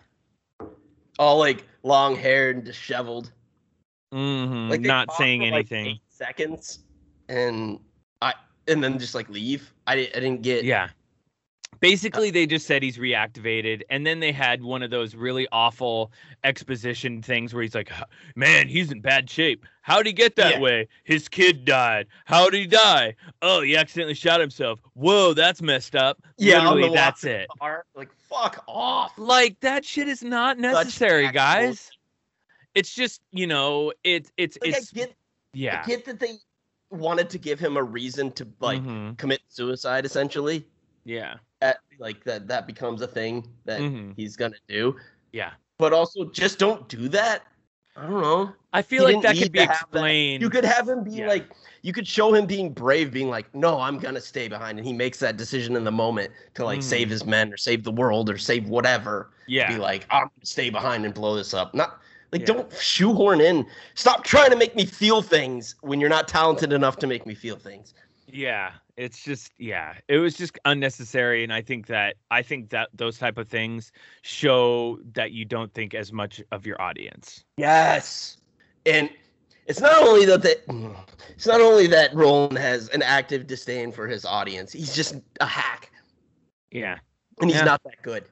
[1.19, 3.31] All like long hair and disheveled.
[4.11, 5.85] hmm like not saying like, anything.
[5.87, 6.79] eight seconds
[7.29, 7.79] and
[8.21, 8.33] i
[8.67, 10.89] and then just like leave i, I didn't get yeah.
[11.79, 16.11] Basically they just said he's reactivated and then they had one of those really awful
[16.43, 17.91] exposition things where he's like
[18.35, 19.65] man he's in bad shape.
[19.83, 20.59] How'd he get that Yeah.
[20.59, 20.87] way?
[21.03, 22.07] His kid died.
[22.25, 23.15] How'd he die?
[23.41, 24.79] Oh he accidentally shot himself.
[24.93, 26.21] Whoa that's messed up.
[26.37, 27.47] Yeah, Literally, that's it.
[27.59, 29.13] car, Like fuck off.
[29.17, 31.89] like that shit is not necessary guys.
[32.75, 35.13] It's just you know it's it's Like, it's get,
[35.53, 35.81] yeah.
[35.83, 36.35] I get that they
[36.89, 39.17] wanted to give him a reason to like Mhm.
[39.17, 40.65] commit suicide, essentially.
[41.05, 44.13] Yeah That like that that becomes a thing that Mhm.
[44.15, 44.95] he's gonna do.
[45.31, 47.43] yeah But also, just don't do that.
[47.97, 48.53] I don't know.
[48.73, 51.27] i feel He like that could be explained You could have him be Yeah.
[51.27, 51.49] like,
[51.81, 54.93] you could show him being brave, being like, no, I'm gonna stay behind, and he
[54.93, 56.83] makes that decision in the moment to like Mhm.
[56.83, 59.31] save his men or save the world or save whatever.
[59.47, 61.73] yeah Be like, I'm gonna stay behind and blow this up.
[61.73, 61.99] Not
[62.31, 62.47] like Yeah.
[62.53, 63.65] don't shoehorn in.
[63.95, 67.35] Stop trying to make me feel things when you're not talented enough to make me
[67.35, 67.93] feel things.
[68.33, 72.89] Yeah, it's just yeah, it was just unnecessary and I think that I think that
[72.93, 73.91] those type of things
[74.21, 77.43] show that you don't think as much of your audience.
[77.57, 78.37] Yes.
[78.85, 79.09] And
[79.67, 80.95] it's not only that the,
[81.29, 84.71] it's not only that Roland has an active disdain for his audience.
[84.73, 85.91] He's just a hack.
[86.71, 86.97] Yeah.
[87.39, 87.65] And he's Yeah.
[87.65, 88.25] not that good.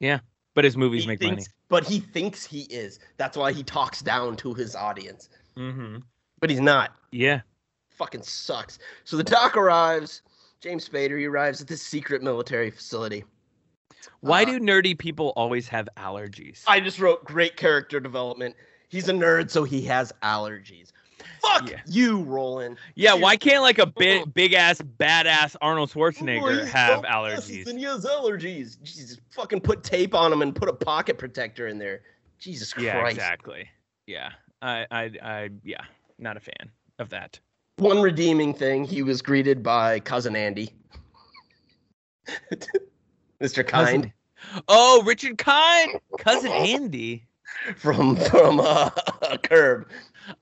[0.00, 0.20] Yeah,
[0.54, 2.98] but his movies He make thinks, But he thinks he is.
[3.16, 5.28] That's why he talks down to his audience.
[5.56, 5.72] money.
[5.72, 6.02] Mhm.
[6.40, 6.94] But he's not.
[7.10, 7.40] Yeah.
[7.98, 8.78] Fucking sucks.
[9.04, 10.22] So the doc arrives.
[10.60, 13.24] James Spader he arrives at this secret military facility.
[14.20, 16.62] Why Uh, do nerdy people always have allergies?
[16.66, 18.54] I just wrote great character development.
[18.88, 20.92] He's a nerd, so he has allergies.
[21.42, 21.80] Fuck Yeah.
[21.86, 22.78] you, Roland.
[22.94, 27.66] yeah, why can't like a big big ass badass Arnold Oh, Schwarzenegger he's have allergies?
[27.66, 28.80] And he has allergies.
[28.82, 32.02] Jesus, fucking put tape on him and put a pocket protector in there.
[32.38, 32.86] Jesus Christ.
[32.86, 33.16] Yeah, Christ.
[33.16, 33.68] exactly.
[34.06, 34.30] Yeah.
[34.62, 35.82] I I I yeah,
[36.18, 37.38] not a fan of that.
[37.78, 40.72] One redeeming thing, he was greeted by cousin Andy.
[43.40, 43.66] Mr.
[43.66, 44.12] Kind Cousin-
[44.68, 47.24] Oh, Richard Kind, cousin Andy.
[47.76, 48.90] from from uh,
[49.42, 49.88] Curb.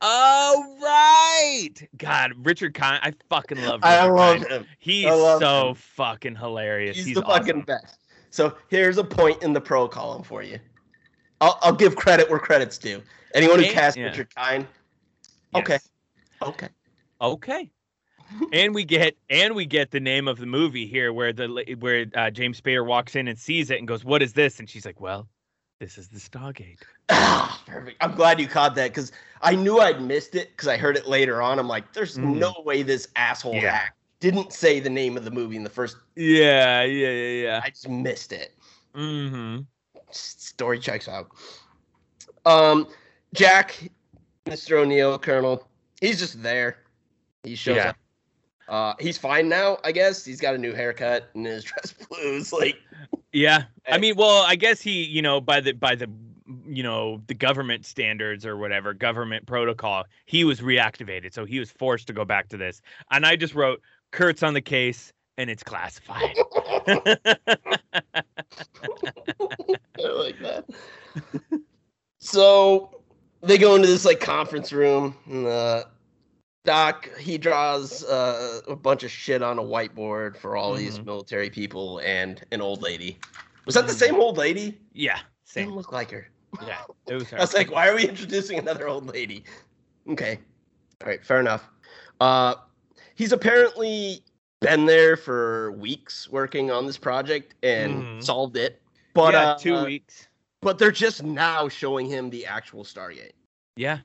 [0.00, 3.00] Oh right, God, Richard Kind.
[3.02, 3.80] I fucking love.
[3.82, 4.50] Richard I love Kind.
[4.50, 4.66] him.
[4.78, 5.74] He's love so him.
[5.76, 6.96] fucking hilarious.
[6.96, 7.98] He's, He's, the fucking best.
[8.30, 10.58] So here's a point in the pro column for you.
[11.40, 13.02] I'll, I'll give credit where credit's due.
[13.34, 14.04] Anyone who cast yeah.
[14.04, 14.66] Richard Kind,
[15.54, 15.88] okay, Yes.
[16.42, 16.68] okay.
[17.20, 17.70] Okay.
[18.52, 22.06] and we get and we get the name of the movie here, where the where
[22.14, 24.84] uh, James Spader walks in and sees it and goes, "What is this?" And she's
[24.84, 25.28] like, "Well,
[25.78, 27.96] this is the Stargate." Ah, perfect.
[28.00, 31.06] I'm glad you caught that because I knew I'd missed it because I heard it
[31.06, 31.60] later on.
[31.60, 32.36] I'm like, there's Mhm.
[32.38, 33.76] no way this asshole Yeah.
[33.76, 35.96] hack didn't say the name of the movie in the first.
[36.16, 37.60] Yeah, yeah, yeah, yeah.
[37.62, 38.54] I just missed it.
[38.94, 39.60] Mm-hmm.
[40.10, 41.28] Story checks out.
[42.44, 42.88] Um,
[43.34, 43.88] Jack,
[44.46, 44.78] Mr.
[44.78, 45.68] O'Neill, Colonel,
[46.00, 46.78] he's just there.
[47.46, 47.88] He shows Yeah.
[47.90, 47.96] up.
[48.68, 50.24] Uh, he's fine now, I guess.
[50.24, 52.52] He's got a new haircut and his dress blues.
[52.52, 52.76] Like,
[53.32, 53.64] Yeah.
[53.88, 56.10] I mean, well, I guess he, you know, by the by the
[56.64, 61.32] you know, the government standards or whatever, government protocol, he was reactivated.
[61.32, 62.82] So he was forced to go back to this.
[63.10, 63.80] And I just wrote
[64.12, 66.36] Kurt's on the case and it's classified.
[66.88, 67.02] I
[69.98, 70.64] like that.
[72.18, 73.02] so
[73.42, 75.16] they go into this like conference room.
[75.26, 75.84] And, uh,
[76.66, 81.06] Doc he draws uh, a bunch of shit on a whiteboard for all these Mhm.
[81.06, 83.18] military people and an old lady.
[83.64, 83.98] Was that the Mhm.
[83.98, 84.78] same old lady?
[84.92, 85.20] yeah.
[85.48, 85.66] same.
[85.66, 86.28] Didn't look like her.
[86.66, 86.82] Yeah.
[87.06, 87.38] It was her.
[87.38, 89.44] I was like, why are we introducing another old lady?
[90.08, 90.40] Okay.
[91.00, 91.64] All right, fair enough.
[92.20, 92.56] Uh,
[93.14, 94.24] he's apparently
[94.60, 98.24] been there for weeks working on this project and Mhm.
[98.24, 98.82] solved it.
[99.14, 100.26] But yeah, uh, two weeks.
[100.62, 103.32] but they're just now showing him the actual Stargate.
[103.76, 104.00] Yeah.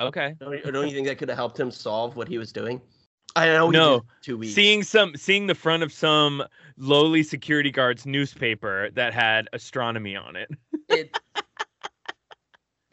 [0.00, 0.34] Okay.
[0.40, 2.80] Don't you, don't you think that could have helped him solve what he was doing?
[3.36, 3.70] I know.
[3.70, 4.02] No.
[4.22, 4.54] two weeks.
[4.54, 6.42] Seeing some seeing the front of some
[6.76, 10.50] lowly security guard's newspaper that had astronomy on it.
[10.88, 11.18] it.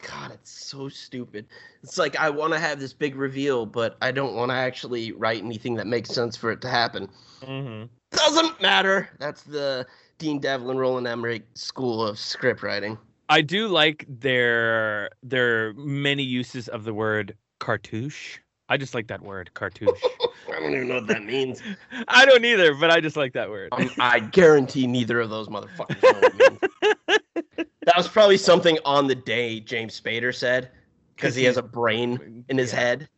[0.05, 1.47] God, it's so stupid.
[1.81, 5.11] It's like I want to have this big reveal, but I don't want to actually
[5.13, 7.09] write anything that makes sense for it to happen.
[7.41, 7.85] Mm-hmm.
[8.11, 9.09] Doesn't matter.
[9.19, 9.85] That's the
[10.17, 12.97] Dean Devlin, Roland Emmerich School of Script Writing.
[13.29, 18.39] I do like their their many uses of the word cartouche.
[18.69, 19.91] I just like that word, cartouche.
[20.49, 21.61] I don't even know what that means.
[22.07, 23.69] I don't either, but I just like that word.
[23.73, 26.59] Um, I guarantee neither of those motherfuckers know what it means.
[27.85, 30.71] That was probably something on the day James Spader said
[31.15, 32.79] because he has a brain in his Yeah.
[32.79, 33.09] head.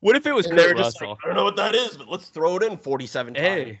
[0.00, 1.10] What if it was And Kurt Russell?
[1.10, 3.46] like, I don't know what that is, but let's throw it in 47 times.
[3.46, 3.80] hey.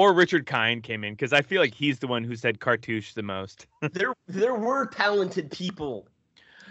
[0.00, 3.12] Or Richard Kind came in because I feel like he's the one who said cartouche
[3.12, 3.66] the most.
[3.92, 6.08] there there were talented people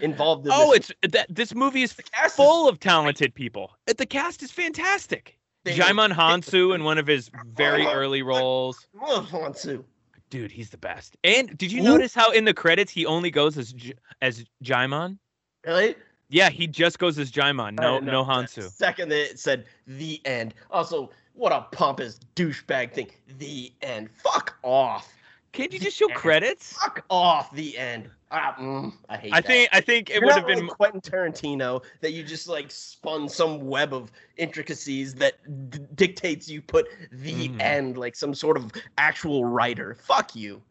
[0.01, 0.91] involved in Oh, this.
[1.03, 3.69] it's that this movie is cast is- full of talented people.
[3.87, 5.37] Uh, The cast is fantastic.
[5.63, 8.87] They- Djimon Hounsou in one of his very Oh, early roles.
[8.99, 9.83] Love Hounsou.
[10.31, 11.15] Dude, he's the best.
[11.23, 11.89] And did you Who?
[11.89, 13.75] notice how in the credits he only goes as
[14.23, 15.19] as Djimon?
[15.67, 15.93] Really?
[16.29, 17.73] Yeah, he just goes as Djimon.
[17.79, 18.23] No, no.
[18.25, 18.71] Hounsou.
[18.71, 20.55] Second, that it said the end.
[20.71, 23.09] Also, what a pompous douchebag thing.
[23.37, 24.09] The end.
[24.11, 25.11] Fuck off.
[25.51, 26.73] Can't you just show credits?
[26.73, 27.51] Fuck off.
[27.55, 28.09] The end.
[28.29, 29.33] Ah, mm, I hate.
[29.33, 29.47] I that.
[29.47, 33.27] think I think it would have been like Quentin Tarantino that you just like spun
[33.27, 35.39] some web of intricacies that
[35.71, 37.59] d- dictates you put the Mhm.
[37.61, 39.95] end like some sort of actual writer.
[39.95, 40.61] Fuck you.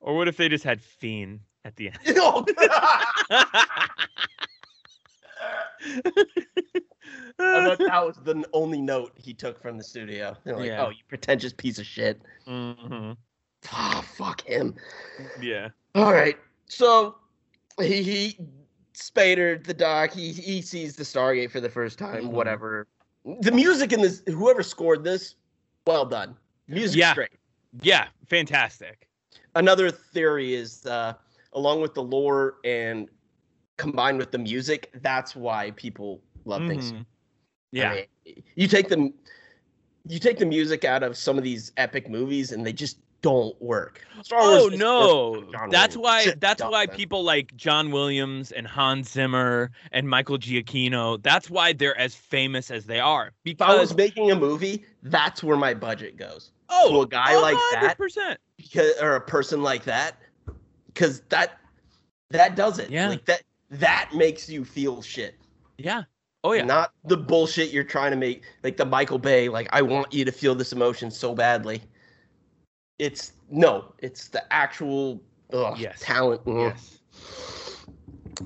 [0.00, 1.98] or what if they just had Fiend at the end?
[7.38, 10.36] Oh, I thought that was the only note he took from the studio.
[10.44, 10.84] They're like, Yeah.
[10.86, 12.20] oh, you pretentious piece of shit.
[12.46, 13.16] Mhm.
[13.70, 14.74] Ah, fuck him.
[15.40, 15.68] Yeah.
[15.94, 16.36] All right.
[16.66, 17.16] So
[17.80, 18.38] he, he
[18.94, 22.24] Spader, the doc, he he sees the Stargate for the first time.
[22.24, 22.30] Mhm.
[22.32, 22.86] Whatever.
[23.40, 25.36] The music in this, whoever scored this,
[25.86, 26.36] well done.
[26.68, 27.14] Music Yeah.
[27.14, 27.30] great.
[27.80, 29.08] Yeah, fantastic.
[29.54, 31.14] Another theory is, uh,
[31.52, 33.08] along with the lore and
[33.76, 36.92] combined with the music, that's why people love things.
[36.92, 37.00] Mhm.
[37.00, 37.04] I
[37.72, 37.94] Yeah.
[38.26, 39.14] mean, you take them,
[40.06, 43.60] you take the music out of some of these epic movies, and they just don't
[43.62, 44.00] work.
[44.32, 45.96] Oh no, that's Williams.
[45.98, 46.96] why Shit that's why doesn't.
[46.98, 51.22] people like John Williams and Hans Zimmer and Michael Giacchino.
[51.22, 53.32] That's why they're as famous as they are.
[53.44, 56.50] If I was making a movie, that's where my budget goes.
[56.68, 57.96] oh, a guy like that,
[58.56, 60.16] because or a person like that,
[60.86, 61.60] because that
[62.30, 62.90] that does it.
[62.90, 63.08] Yeah.
[63.08, 65.36] like that that makes you feel shit.
[65.78, 66.02] Yeah.
[66.44, 66.64] Oh yeah.
[66.64, 69.48] Not the bullshit you're trying to make, like the Michael Bay.
[69.48, 71.82] Like I want you to feel this emotion so badly.
[72.98, 75.20] It's no, it's the actual
[75.52, 75.98] ugh, Yes.
[76.00, 76.44] talent.
[76.44, 76.68] mm.
[76.68, 76.98] Yes.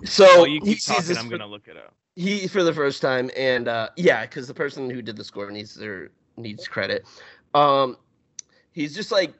[0.04, 1.08] So Oh, you he keep sees talking.
[1.08, 1.94] this I'm for- gonna look it up.
[2.16, 5.50] he for the first time and uh yeah because the person who did the score
[5.50, 7.04] needs their needs credit
[7.54, 7.96] um
[8.72, 9.32] he's just like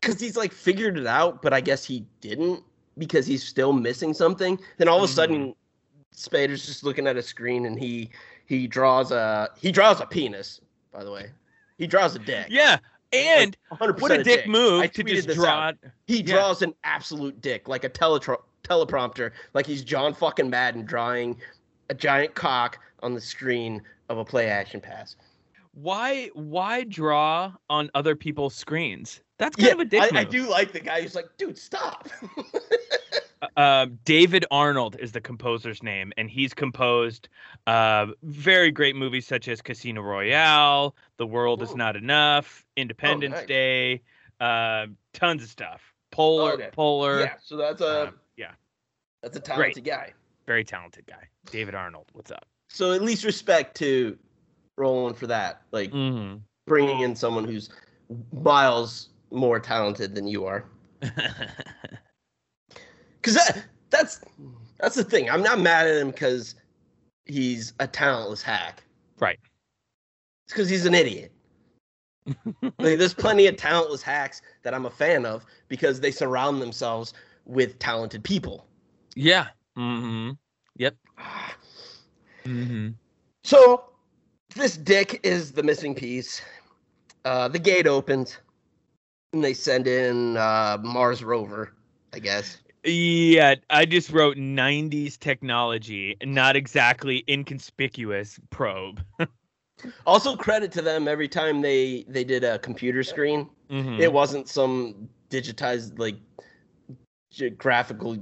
[0.00, 2.62] because he's like figured it out but i guess he didn't
[2.98, 5.54] because he's still missing something then all of a sudden
[6.16, 8.08] spader's just looking at a screen and he
[8.46, 10.60] he draws a he draws a penis
[10.92, 11.30] by the way
[11.78, 12.78] he draws a dick Yeah.
[13.12, 15.46] And 100% what a dick I move to just draw.
[15.68, 15.76] out.
[16.06, 16.34] he Yeah.
[16.34, 21.36] draws an absolute dick like a teletro- teleprompter like he's john fucking madden drawing
[21.90, 25.16] a giant cock on the screen of a play action pass
[25.74, 29.20] Why why draw on other people's screens?
[29.38, 30.14] That's kind of a dick I, move.
[30.16, 32.08] I do like the guy who's like dude stop
[33.56, 37.28] uh, David Arnold is the composer's name, and he's composed
[37.66, 43.46] uh, very great movies such as Casino Royale, The World Is Not Enough, Independence nice.
[43.46, 44.02] Day,
[44.40, 45.92] uh, tons of stuff.
[46.12, 46.68] Polar, Okay.
[46.72, 47.20] Polar.
[47.20, 48.52] yeah so that's a um, yeah,
[49.22, 50.12] that's a talented guy
[50.46, 51.28] very talented guy.
[51.50, 52.06] David Arnold.
[52.12, 52.46] What's up?
[52.68, 54.16] so at least respect to
[54.76, 56.38] roland for that like Mm-hmm.
[56.66, 57.70] bringing in someone who's
[58.32, 60.64] miles more talented than you are
[63.26, 64.20] because that, that's
[64.78, 65.28] that's the thing.
[65.28, 66.54] I'm not mad at him because
[67.24, 68.84] he's a talentless hack.
[69.18, 69.38] Right.
[70.44, 71.32] It's because he's an idiot.
[72.62, 77.14] like, there's plenty of talentless hacks that I'm a fan of because they surround themselves
[77.44, 78.66] with talented people.
[79.14, 79.48] yeah.
[79.76, 80.30] Mm-hmm.
[80.78, 80.96] Yep.
[82.44, 82.88] Mm-hmm.
[83.44, 83.84] So
[84.54, 86.40] this dick is the missing piece.
[87.24, 88.38] Uh, the gate opens,
[89.32, 91.72] and they send in uh, Mars rover,
[92.14, 92.58] I guess.
[92.86, 99.04] Yeah, I just wrote 90s technology, not exactly inconspicuous probe.
[100.06, 103.46] Also, credit to them every time they they did a computer screen.
[103.70, 104.00] Mhm.
[104.00, 106.16] It wasn't some digitized like
[107.58, 108.16] graphical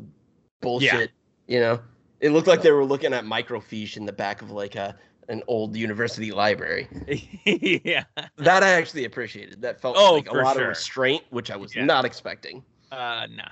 [0.60, 1.12] bullshit.
[1.46, 1.80] You know,
[2.18, 4.96] it looked like they were looking at microfiche in the back of like a
[5.28, 6.88] an old university library.
[7.84, 8.04] yeah.
[8.36, 9.62] That I actually appreciated.
[9.62, 10.62] That felt Oh, like a lot sure.
[10.64, 11.84] of restraint, which I was Yeah.
[11.84, 12.64] not expecting.
[12.90, 13.44] Uh, no.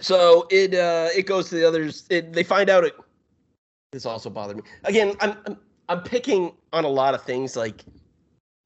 [0.00, 2.04] So it uh it goes to the others.
[2.10, 2.94] It, they find out it.
[3.92, 4.62] This also bothered me.
[4.84, 5.56] Again, I'm, I'm
[5.88, 7.56] I'm picking on a lot of things.
[7.56, 7.84] Like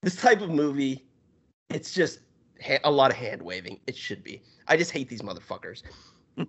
[0.03, 1.05] this type of movie,
[1.71, 2.21] it's just
[2.65, 3.81] ha- a lot of hand waving.
[3.87, 4.43] It should be.
[4.69, 5.83] I just hate these motherfuckers.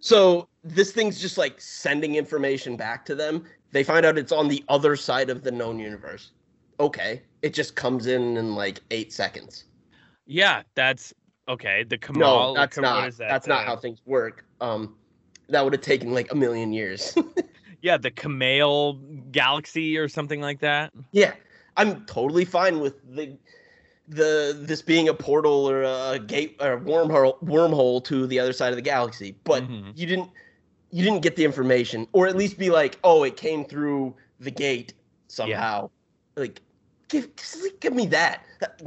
[0.00, 3.44] so this thing's just like sending information back to them.
[3.72, 6.32] They find out it's on the other side of the known universe.
[6.80, 9.64] Okay, it just comes in in like eight seconds.
[10.26, 11.12] Yeah, that's
[11.48, 11.84] okay.
[11.84, 12.54] The Kamal.
[12.54, 13.08] No, that's Kam- what not.
[13.08, 13.28] is that?
[13.28, 14.44] That's not how things work.
[14.60, 14.96] Um,
[15.48, 17.16] that would have taken like a million years.
[17.84, 18.92] Yeah, the Kamal
[19.32, 20.92] galaxy or something like that.
[21.10, 21.32] yeah,
[21.76, 23.36] I'm totally fine with the
[24.06, 28.52] the this being a portal or a gate or a wormhole wormhole to the other
[28.52, 29.34] side of the galaxy.
[29.42, 29.92] But Mhm.
[29.96, 30.30] you didn't
[30.92, 34.52] you didn't get the information, or at least be like, oh, it came through the
[34.52, 34.94] gate
[35.26, 35.90] somehow.
[36.36, 36.60] Like
[37.08, 37.30] give
[37.80, 38.44] give me that.
[38.60, 38.80] That-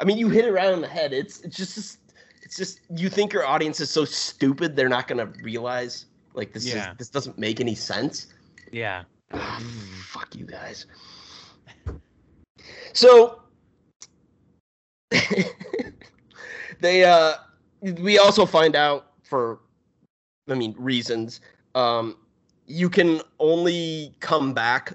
[0.00, 1.12] I mean, you hit it right on the head.
[1.12, 1.98] It's it's just
[2.42, 6.66] it's just you think your audience is so stupid they're not gonna realize like this
[6.66, 6.92] Yeah.
[6.92, 8.28] is this doesn't make any sense.
[8.70, 9.04] Yeah.
[9.32, 9.60] Ah,
[10.04, 10.86] fuck you guys.
[12.92, 13.42] So
[16.80, 17.34] they uh
[17.82, 19.60] we also find out for
[20.48, 21.40] I mean reasons
[21.74, 22.16] um
[22.66, 24.92] you can only come back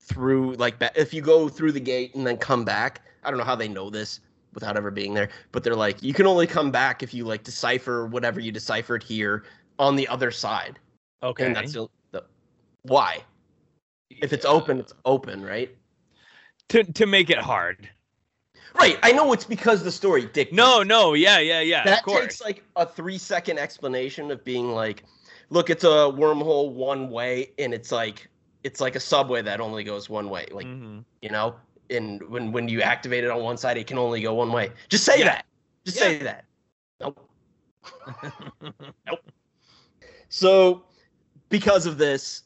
[0.00, 3.00] through like if you go through the gate and then come back.
[3.24, 4.20] I don't know how they know this
[4.54, 7.42] without ever being there, but they're like you can only come back if you like
[7.42, 9.44] decipher whatever you deciphered here
[9.78, 10.78] on the other side.
[11.22, 11.46] Okay.
[11.46, 12.24] And that's the, the
[12.82, 13.22] why.
[14.10, 15.74] If it's open, it's open, right?
[16.68, 17.88] to to make it hard.
[18.74, 18.98] Right.
[19.02, 20.52] I know it's because the story dictates.
[20.52, 21.84] No, no, yeah, yeah, yeah.
[21.84, 25.04] that takes like a three second explanation of being like,
[25.50, 28.28] look, it's a wormhole one way, and it's like
[28.64, 30.46] it's like a subway that only goes one way.
[30.50, 31.04] Like Mhm.
[31.22, 31.54] you know,
[31.90, 34.70] and when when you activate it on one side, it can only go one way.
[34.88, 35.24] Just say Yeah.
[35.26, 35.46] that.
[35.84, 36.02] Just Yeah.
[36.02, 36.44] say that.
[37.00, 37.30] Nope.
[39.06, 39.30] Nope.
[40.28, 40.84] So,
[41.48, 42.42] because of this,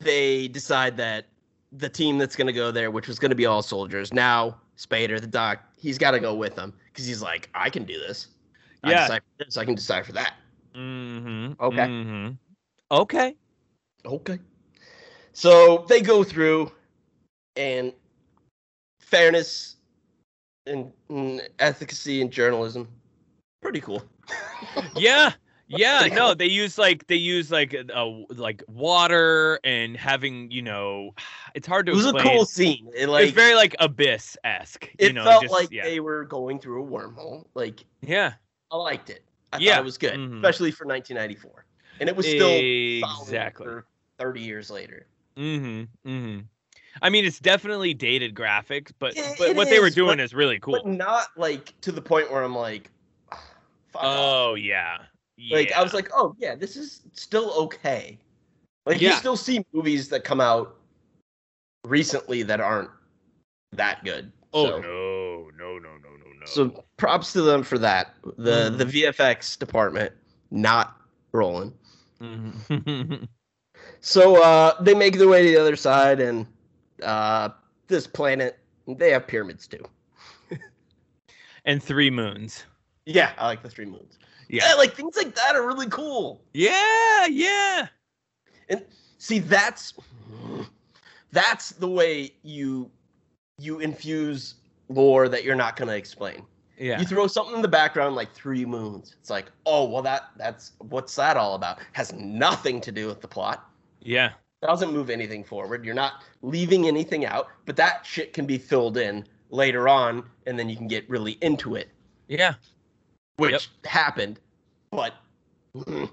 [0.00, 1.26] they decide that
[1.72, 4.58] the team that's going to go there, which was going to be all soldiers, now
[4.76, 7.98] Spader, the doc, he's got to go with them because he's like, I can do
[7.98, 8.28] this.
[8.82, 9.00] I Yeah.
[9.02, 9.56] decipher this.
[9.56, 10.34] I can decipher that.
[10.74, 11.56] Mhm.
[11.60, 11.86] Okay.
[11.86, 12.38] mhm.
[12.90, 13.36] Okay.
[14.04, 14.38] Okay.
[15.32, 16.72] So they go through,
[17.56, 17.92] and
[19.08, 19.76] fairness
[20.66, 22.88] and, and efficacy in journalism,
[23.62, 24.02] pretty cool.
[24.96, 25.32] Yeah.
[25.70, 31.14] Yeah, no, they use like they use like uh like water and having, you know,
[31.54, 32.90] it's hard to It was a cool scene.
[32.96, 34.88] It like it's very like abyss esque.
[34.98, 35.84] it You know, felt just, like yeah.
[35.84, 37.44] they were going through a wormhole.
[37.54, 38.32] Like yeah.
[38.70, 39.22] I liked it.
[39.52, 39.74] I Yeah.
[39.74, 40.36] thought it was good, Mhm.
[40.36, 41.66] especially for 1994,
[42.00, 42.48] and it was still
[43.20, 43.66] exactly.
[43.66, 43.84] for
[44.18, 45.06] 30 years later.
[45.36, 46.10] Mm-hmm.
[46.10, 46.40] Mm-hmm.
[47.02, 50.20] I mean, it's definitely dated graphics, but It- but it what they were doing but-
[50.24, 50.74] is really cool.
[50.82, 52.90] But not like to the point where I'm like,
[53.30, 54.04] fuck off.
[54.04, 54.98] Oh yeah.
[55.50, 58.18] Like I was like, oh yeah, this is still okay.
[58.86, 60.76] Like you still see movies that come out
[61.84, 62.90] recently that aren't
[63.72, 64.32] that good.
[64.54, 66.46] oh so, no, no, no, no, no, no.
[66.46, 68.14] So props to them for that.
[68.38, 68.78] The Mhm.
[68.78, 70.12] the VFX department
[70.50, 70.96] not
[71.32, 71.72] rolling.
[72.20, 73.28] Mhm.
[74.00, 76.46] So uh, they make their way to the other side, and
[77.02, 77.50] uh,
[77.88, 79.84] this planet they have pyramids too.
[81.64, 82.64] and three moons.
[83.06, 84.18] Yeah, I like the three moons.
[84.48, 84.68] Yeah.
[84.68, 86.40] Yeah, like things like that are really cool.
[86.54, 87.88] Yeah, yeah.
[88.68, 88.84] And
[89.18, 89.94] see, that's
[91.32, 92.90] that's the way you
[93.58, 94.54] you infuse
[94.88, 96.42] lore that you're not gonna explain.
[96.78, 97.00] Yeah.
[97.00, 99.16] You throw something in the background like three moons.
[99.20, 101.78] It's like, oh well, that that's what's that all about?
[101.92, 103.68] Has nothing to do with the plot.
[104.00, 104.32] Yeah.
[104.62, 105.84] Doesn't move anything forward.
[105.84, 110.58] You're not leaving anything out, but that shit can be filled in later on, and
[110.58, 111.88] then you can get really into it,
[112.28, 112.54] Yeah.
[113.36, 113.62] which Yep.
[113.86, 114.40] happened,
[114.90, 115.14] but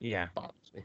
[0.00, 0.28] Yeah.
[0.34, 0.84] bothers me.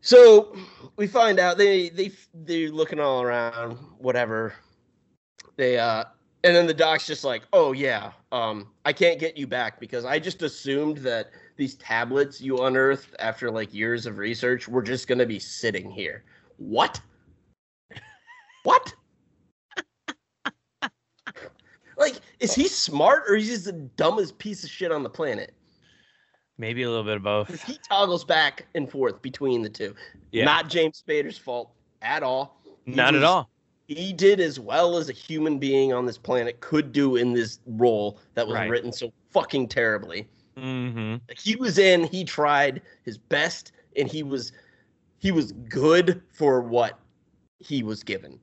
[0.00, 0.54] So
[0.96, 4.54] we find out they they they're looking all around, whatever.
[5.56, 6.04] They uh,
[6.44, 10.04] and then the doc's just like, oh yeah, um, I can't get you back because
[10.04, 15.08] I just assumed that these tablets you unearthed after like years of research were just
[15.08, 16.24] gonna be sitting here.
[16.58, 17.00] What?
[18.62, 18.94] what?
[21.96, 25.10] like, is he smart or is he just the dumbest piece of shit on the
[25.10, 25.54] planet?
[26.58, 27.62] Maybe a little bit of both.
[27.64, 29.94] He toggles back and forth between the two.
[30.32, 30.44] Yeah.
[30.46, 32.60] Not James Spader's fault at all.
[32.84, 33.50] He Not at all.
[33.88, 37.60] He did as well as a human being on this planet could do in this
[37.66, 38.70] role that was Right.
[38.70, 40.28] written so fucking terribly.
[40.56, 41.16] Mm-hmm.
[41.38, 44.52] He was in, he tried his best, and he was
[45.18, 46.98] he was good for what
[47.58, 48.38] he was given.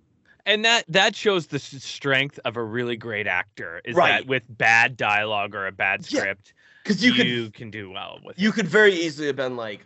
[0.45, 4.19] And that that shows the strength of a really great actor is Right.
[4.21, 6.53] that with bad dialogue or a bad script,
[6.83, 9.85] Because you, you, could can do well with you could very easily have been like,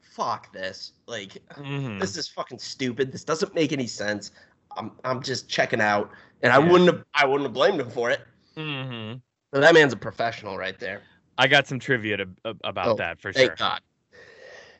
[0.00, 0.92] fuck this.
[1.06, 2.00] Like Mhm.
[2.00, 3.12] this is fucking stupid.
[3.12, 4.32] This doesn't make any sense.
[4.76, 6.10] I'm I'm just checking out.
[6.42, 8.20] And I wouldn't have I wouldn't have blamed him for it.
[8.56, 9.14] hmm
[9.52, 11.02] But that man's a professional right there.
[11.38, 12.28] I got some trivia to,
[12.64, 13.56] about Oh, that for Thank sure.
[13.56, 13.80] God.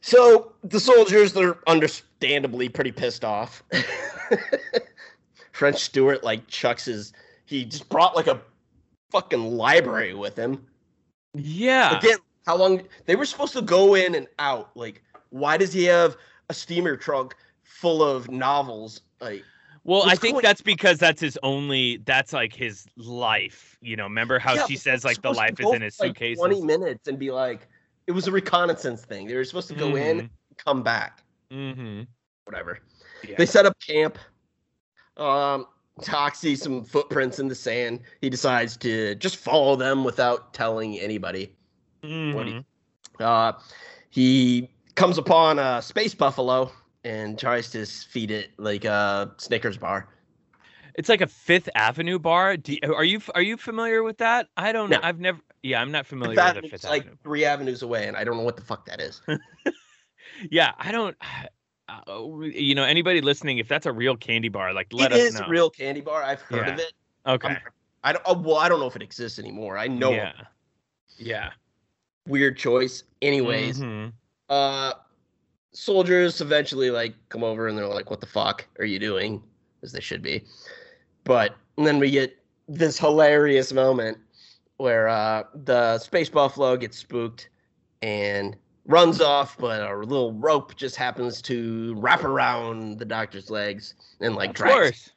[0.02, 3.62] So the soldiers, they're understandably pretty pissed off.
[5.52, 7.12] French Stewart like chucks his.
[7.44, 8.40] He just brought like a
[9.10, 10.66] fucking library with him.
[11.34, 11.98] Yeah.
[11.98, 14.70] Again, how long they were supposed to go in and out?
[14.74, 16.16] Like, why does he have
[16.48, 19.02] a steamer trunk full of novels?
[19.20, 19.44] Like,
[19.84, 21.98] Well, I think going- that's because that's his only.
[22.04, 23.78] That's like his life.
[23.80, 26.38] You know, remember how yeah, she says like the life is in his like, suitcases.
[26.38, 27.66] Twenty minutes and be like,
[28.06, 29.26] it was a reconnaissance thing.
[29.26, 32.02] They were supposed to go in, come back, Mm-hmm.
[32.44, 32.80] whatever.
[33.26, 33.36] Yeah.
[33.38, 34.18] They set up camp.
[35.16, 35.66] Um,
[36.02, 38.00] Doc sees some footprints in the sand.
[38.20, 41.54] He decides to just follow them without telling anybody.
[42.02, 42.64] You- Mhm.
[43.18, 43.52] Uh,
[44.10, 46.70] he comes upon a space buffalo
[47.04, 50.08] and tries to feed it like a Snickers bar.
[50.94, 52.56] It's like a Fifth Avenue bar.
[52.56, 54.48] Do you, are you are you familiar with that?
[54.56, 54.96] I don't know.
[54.98, 55.02] No.
[55.06, 55.38] I've never.
[55.62, 57.16] Yeah, I'm not familiar Fifth with Fifth like Avenue.
[57.22, 59.20] three avenues away, and I don't know what the fuck that is.
[60.50, 61.16] Yeah, I don't.
[62.06, 65.20] Uh, you know, anybody listening, if that's a real candy bar, like let it us
[65.22, 65.46] is know.
[65.46, 66.22] a real candy bar.
[66.22, 66.92] I've heard of it.
[67.26, 67.48] okay.
[67.48, 67.60] I'm-
[68.04, 68.22] I don't.
[68.26, 69.76] oh, Well, I don't know if it exists anymore.
[69.76, 70.12] I know.
[70.12, 70.32] Yeah.
[71.18, 71.50] Yeah.
[72.28, 73.02] Weird choice.
[73.22, 74.12] Anyways, Mhm.
[74.48, 74.92] uh,
[75.72, 79.42] soldiers eventually like come over and they're like, "What the fuck are you doing?"
[79.82, 80.44] As they should be.
[81.24, 82.36] But and then we get
[82.68, 84.18] this hilarious moment
[84.76, 87.48] where uh, the space buffalo gets spooked
[88.02, 88.56] and
[88.86, 94.34] runs off, but a little rope just happens to wrap around the doctor's legs and
[94.36, 95.10] like of drags, course,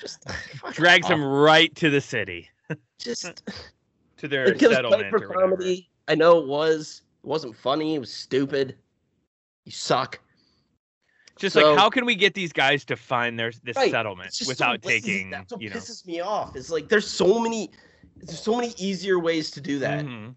[0.00, 0.26] just
[0.72, 1.12] drags off.
[1.12, 2.48] him right to the city,
[2.98, 3.42] Just
[4.18, 5.88] to their it gives settlement for comedy.
[6.08, 7.02] I know it was.
[7.22, 7.94] It wasn't funny.
[7.94, 8.76] It was stupid.
[9.68, 10.18] You suck.
[11.36, 14.28] Just So- like, how can we get these guys to find their this Right, settlement
[14.28, 15.00] It's just so without lazy.
[15.12, 15.76] taking, That's what you know?
[15.76, 16.56] pisses me off.
[16.56, 17.70] Is like there's so many,
[18.16, 20.06] there's so many easier ways to do that.
[20.06, 20.34] Mhm.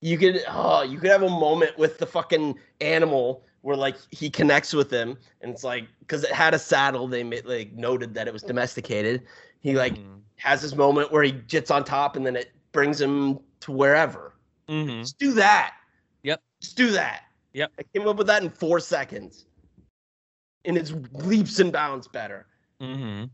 [0.00, 4.28] You could, oh, you could have a moment with the fucking animal where like he
[4.28, 8.12] connects with him, and it's like because it had a saddle, they made, like noted
[8.14, 9.24] that it was domesticated.
[9.60, 10.20] He like Mhm.
[10.38, 14.34] has this moment where he gets on top, and then it brings him to wherever.
[14.68, 15.02] Mhm.
[15.02, 15.76] Just do that.
[16.24, 16.42] Yep.
[16.60, 17.22] Just do that.
[17.56, 17.72] Yep.
[17.78, 19.46] I came up with that in four seconds.
[20.66, 22.46] And it's leaps and bounds better.
[22.82, 23.30] Mhm.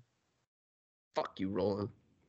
[1.17, 1.89] Fuck you, Roland.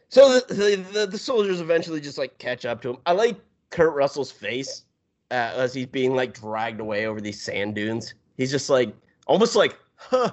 [0.09, 2.97] So the, the, the, the soldiers eventually just like catch up to him.
[3.05, 3.39] I like
[3.69, 4.85] Kurt Russell's face
[5.29, 8.15] uh, as he's being like dragged away over these sand dunes.
[8.37, 8.95] He's just like
[9.27, 10.31] almost like, huh,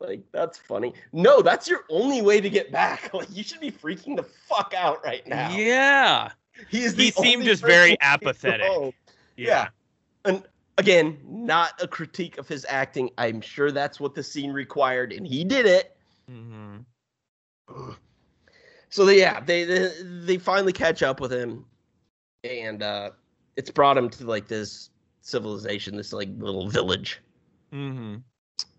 [0.00, 0.92] like that's funny.
[1.12, 3.10] No, that's your only way to get back.
[3.14, 5.50] Like you should be freaking the fuck out right now.
[5.56, 6.30] Yeah.
[6.68, 6.96] He is.
[6.96, 8.94] He seemed just very person who can apathetic.
[9.36, 9.46] Yeah.
[9.46, 9.68] Yeah.
[10.24, 10.42] And
[10.78, 13.10] again, not a critique of his acting.
[13.18, 15.96] I'm sure that's what the scene required, and he did it.
[16.30, 16.84] Mhm.
[18.90, 21.64] So they, yeah, they, they they finally catch up with him,
[22.44, 23.10] and uh,
[23.56, 24.90] it's brought him to like this
[25.22, 27.20] civilization, this like little village.
[27.72, 28.16] Mm-hmm.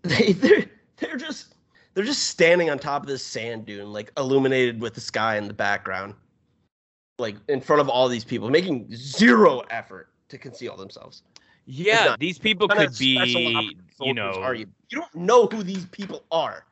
[0.02, 0.64] They they're
[0.96, 1.54] they're just
[1.94, 5.48] they're just standing on top of this sand dune, like illuminated with the sky in
[5.48, 6.14] the background,
[7.18, 11.22] like in front of all these people, making zero effort to conceal themselves.
[11.70, 14.66] Yeah, these people could be, you know, are you?
[14.88, 16.64] You don't know who these people are.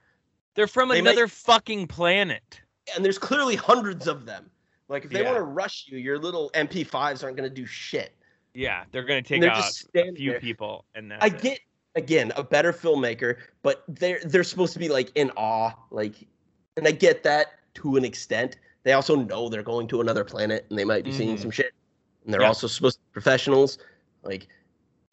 [0.55, 2.61] they're from They might- another fucking planet.
[2.95, 4.51] and there's clearly hundreds of them.
[4.89, 5.27] Like if they Yeah.
[5.27, 8.13] want to rush you, your little MP5s aren't going to do shit.
[8.55, 9.59] Yeah, they're gonna take out
[9.95, 10.41] a few there.
[10.41, 11.43] people, and that's I it.
[11.43, 11.61] get
[11.95, 16.15] again a better filmmaker, but they're they're supposed to be like in awe, like,
[16.79, 18.57] and I get that to an extent.
[18.85, 21.41] They also know they're going to another planet and they might be seeing Mhm.
[21.43, 21.75] some shit,
[22.25, 22.49] and they're Yeah.
[22.49, 23.77] also supposed to be professionals.
[24.23, 24.49] Like,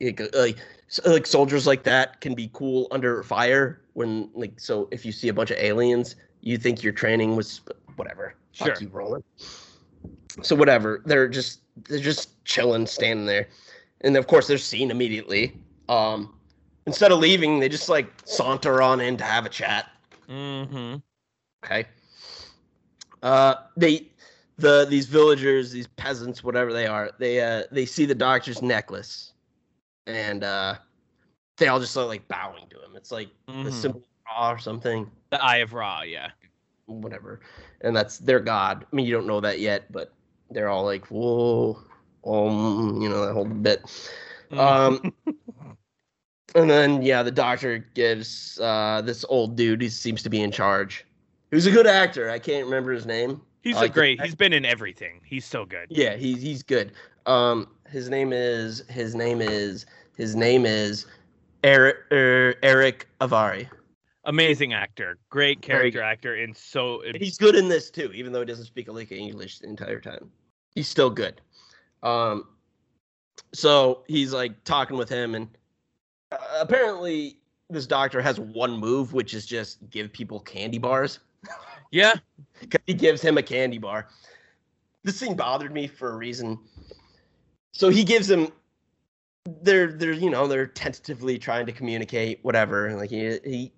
[0.03, 4.87] it like so- like soldiers like that can be cool under fire when like so
[4.91, 7.61] if you see a bunch of aliens, you think your training was
[7.95, 8.35] whatever.
[8.53, 8.77] Fuck Sure.
[8.81, 9.23] you, Roland.
[10.41, 13.47] So whatever, they're just they're just chilling, standing there,
[14.01, 15.55] and of course they're seen immediately.
[15.89, 16.33] Um,
[16.85, 19.89] instead of leaving, they just like saunter on in to have a chat.
[20.29, 20.95] mm-hmm
[21.63, 21.85] Okay.
[23.21, 24.07] Uh, they,
[24.57, 29.32] the these villagers, these peasants, whatever they are, they uh they see the doctor's necklace,
[30.07, 30.75] and uh,
[31.57, 32.95] they all just start like bowing to him.
[32.95, 33.73] It's like the Mhm.
[33.73, 36.31] symbol of Ra or something, The Eye of Ra, yeah.
[36.85, 37.39] whatever,
[37.81, 38.85] and that's their god.
[38.91, 40.13] I mean, you don't know that yet, but
[40.49, 41.79] they're all like, whoa,
[42.25, 43.83] um, you know that whole bit.
[44.51, 44.59] Mhm.
[44.59, 45.13] Um,
[46.55, 50.51] and then yeah, the doctor gives uh this old dude who seems to be in
[50.51, 51.05] charge,
[51.51, 52.29] who's a good actor.
[52.29, 53.41] I can't remember his name.
[53.63, 54.21] He's like great.
[54.21, 55.21] He's been in everything.
[55.23, 55.87] He's so good.
[55.89, 56.91] Yeah, he's he's good.
[57.25, 59.85] Um, his name is his name is
[60.17, 61.05] his name is
[61.63, 63.69] Eric er, Erick Avari.
[64.25, 65.17] Amazing actor.
[65.29, 66.35] Great character actor.
[66.35, 69.17] And so he's good in this too, even though he doesn't speak a lick of
[69.17, 70.29] English the entire time.
[70.75, 71.39] He's still good.
[72.03, 72.45] Um,
[73.53, 75.47] so he's like talking with him, and
[76.33, 77.37] uh, apparently
[77.69, 81.19] this doctor has one move, which is just give people candy bars.
[81.93, 82.13] Yeah.
[82.69, 84.07] 'Cause he gives him a candy bar.
[85.03, 86.59] This thing bothered me for a reason.
[87.71, 88.51] So he gives him.
[89.61, 93.71] They're they're you know they're tentatively trying to communicate whatever and like he he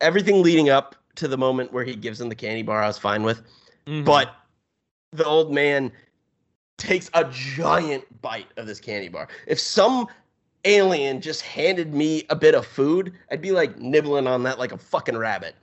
[0.00, 2.98] everything leading up to the moment where he gives him the candy bar I was
[2.98, 3.42] fine with,
[3.86, 4.04] Mhm.
[4.04, 4.34] but
[5.12, 5.92] the old man
[6.78, 9.28] takes a giant bite of this candy bar.
[9.46, 10.08] If some
[10.64, 14.72] alien just handed me a bit of food, I'd be like nibbling on that like
[14.72, 15.54] a fucking rabbit.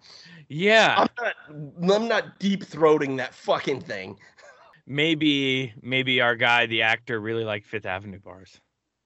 [0.49, 1.93] Yeah, I'm not.
[1.93, 4.17] I'm not deep throating that fucking thing.
[4.85, 8.59] maybe maybe our guy, the actor, really liked Fifth Avenue bars.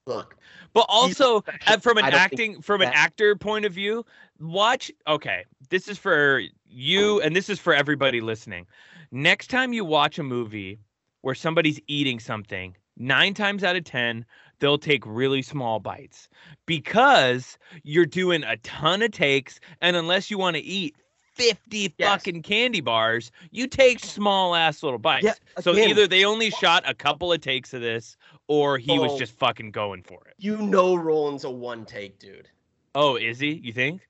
[0.06, 0.36] Look,
[0.72, 4.04] But also, uh, from an I don't think acting from an actor point of view,
[4.40, 4.90] watch.
[5.06, 8.66] Okay, this is for you, and this is for everybody listening.
[9.12, 10.80] Next time you watch a movie
[11.20, 14.24] where somebody's eating something, nine times out of ten,
[14.58, 16.28] they'll take really small bites
[16.66, 20.96] because you're doing a ton of takes, and unless you want to eat.
[21.34, 22.08] 50 Yes.
[22.08, 25.24] fucking candy bars, you take small ass little bites.
[25.24, 28.16] Yeah, so either they only shot a couple of takes of this
[28.48, 29.18] or he was Oh.
[29.18, 30.34] just fucking going for it.
[30.38, 32.48] you know Roland's a one take dude.
[32.94, 33.52] Oh, is he?
[33.54, 34.02] You think?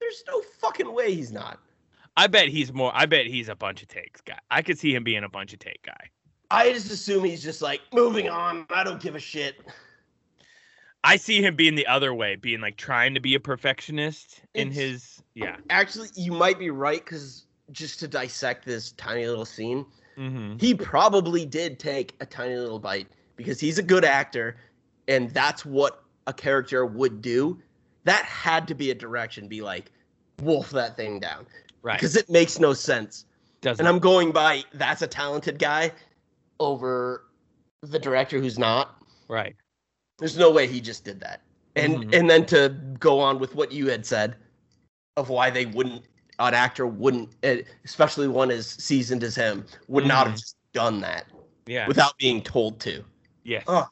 [0.00, 1.60] There's no fucking way he's not.
[2.16, 2.92] I bet he's more.
[2.94, 4.38] I bet he's a bunch of takes guy.
[4.50, 6.10] I could see him being a bunch of take guy.
[6.50, 8.66] I just assume he's just like moving on.
[8.70, 9.56] I don't give a shit.
[11.02, 14.70] I see him being the other way, being like trying to be a perfectionist in
[14.70, 15.22] his.
[15.34, 15.56] Yeah.
[15.70, 19.84] Actually, you might be right because just to dissect this tiny little scene,
[20.16, 20.58] Mm-hmm.
[20.58, 24.54] he probably did take a tiny little bite because he's a good actor
[25.08, 27.60] and that's what a character would do.
[28.04, 29.90] That had to be a direction, be like,
[30.40, 31.46] wolf that thing down.
[31.82, 31.98] Right.
[31.98, 33.24] Because it makes no sense.
[33.60, 33.84] Doesn't.
[33.84, 35.90] And I'm going by that's a talented guy
[36.60, 37.24] over
[37.82, 38.96] the director who's not.
[39.28, 39.56] right.
[40.20, 41.40] There's no way he just did that.
[41.74, 42.14] And Mhm.
[42.20, 42.68] and then to
[43.00, 44.36] go on with what you had said
[45.16, 46.02] of why they wouldn't
[46.40, 50.40] an actor wouldn't eh, especially one as seasoned as him would not have Mhm.
[50.40, 51.26] just done that
[51.66, 51.86] Yeah.
[51.86, 53.04] without being told to.
[53.44, 53.62] yes.
[53.68, 53.88] Oh.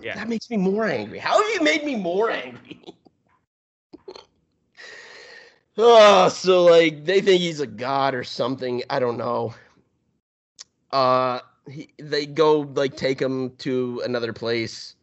[0.00, 0.14] Yeah.
[0.16, 1.18] That makes me more angry.
[1.18, 2.80] How have you made me more angry?
[5.78, 8.82] oh, so like they think he's a god or something.
[8.90, 9.54] I don't know.
[10.90, 14.94] Uh, he, they go like take him to another place.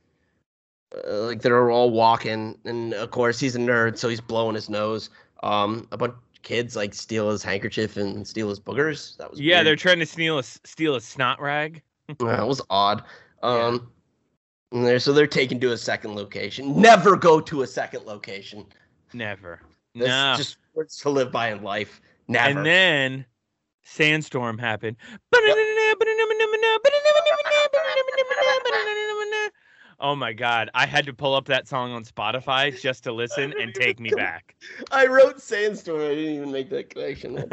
[1.07, 4.69] Uh, like they're all walking, and of course he's a nerd, so he's blowing his
[4.69, 5.09] nose.
[5.43, 9.15] Um, a bunch of kids like steal his handkerchief and steal his boogers.
[9.17, 9.67] That was Yeah, weird.
[9.67, 11.81] they're trying to steal a steal a snot rag.
[12.19, 13.03] That was odd.
[13.43, 13.49] Yeah.
[13.67, 13.91] Um,
[14.71, 16.79] and they're, so they're taken to a second location.
[16.81, 18.65] Never go to a second location.
[19.13, 19.61] Never.
[19.93, 20.33] That's no.
[20.37, 22.01] just words to live by in life.
[22.27, 22.57] Never.
[22.57, 23.25] And then
[23.83, 24.97] sandstorm happened.
[30.01, 33.53] Oh my god, I had to pull up that song on Spotify just to listen
[33.59, 34.55] and take me back.
[34.91, 36.01] I wrote sandstorm.
[36.01, 37.43] I didn't even make that connection.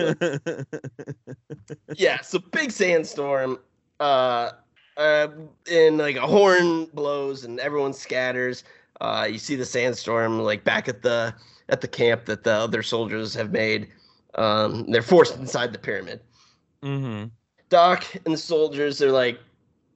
[1.96, 3.58] yeah, so big sandstorm.
[3.98, 4.52] Uh,
[4.96, 5.28] uh,
[5.70, 8.62] and like a horn blows and everyone scatters.
[9.00, 11.34] Uh, you see the sandstorm like back at the
[11.68, 13.88] at the camp that the other soldiers have made.
[14.36, 16.20] Um, they're forced inside the pyramid.
[16.82, 17.26] Mm-hmm.
[17.68, 19.40] Doc and the soldiers, they're like,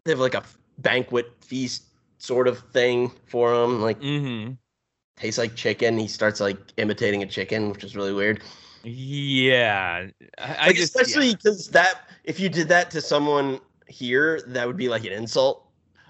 [0.04, 0.42] they have like a
[0.78, 1.84] banquet feast
[2.22, 3.80] sort of thing for him.
[3.80, 4.52] Like, mm-hmm.
[5.16, 5.98] tastes like chicken.
[5.98, 8.42] He starts like imitating a chicken, which is really weird.
[8.82, 10.08] Yeah.
[10.38, 14.66] I, I Like, just especially because that, if you did that to someone here, that
[14.66, 15.66] would be like an insult.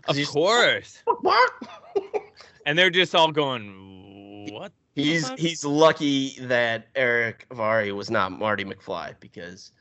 [0.06, 1.02] of course.
[1.20, 1.52] What?
[2.66, 8.64] And they're just all going, "What?" He's he's lucky that Erick Avari was not Marty
[8.64, 9.72] McFly because,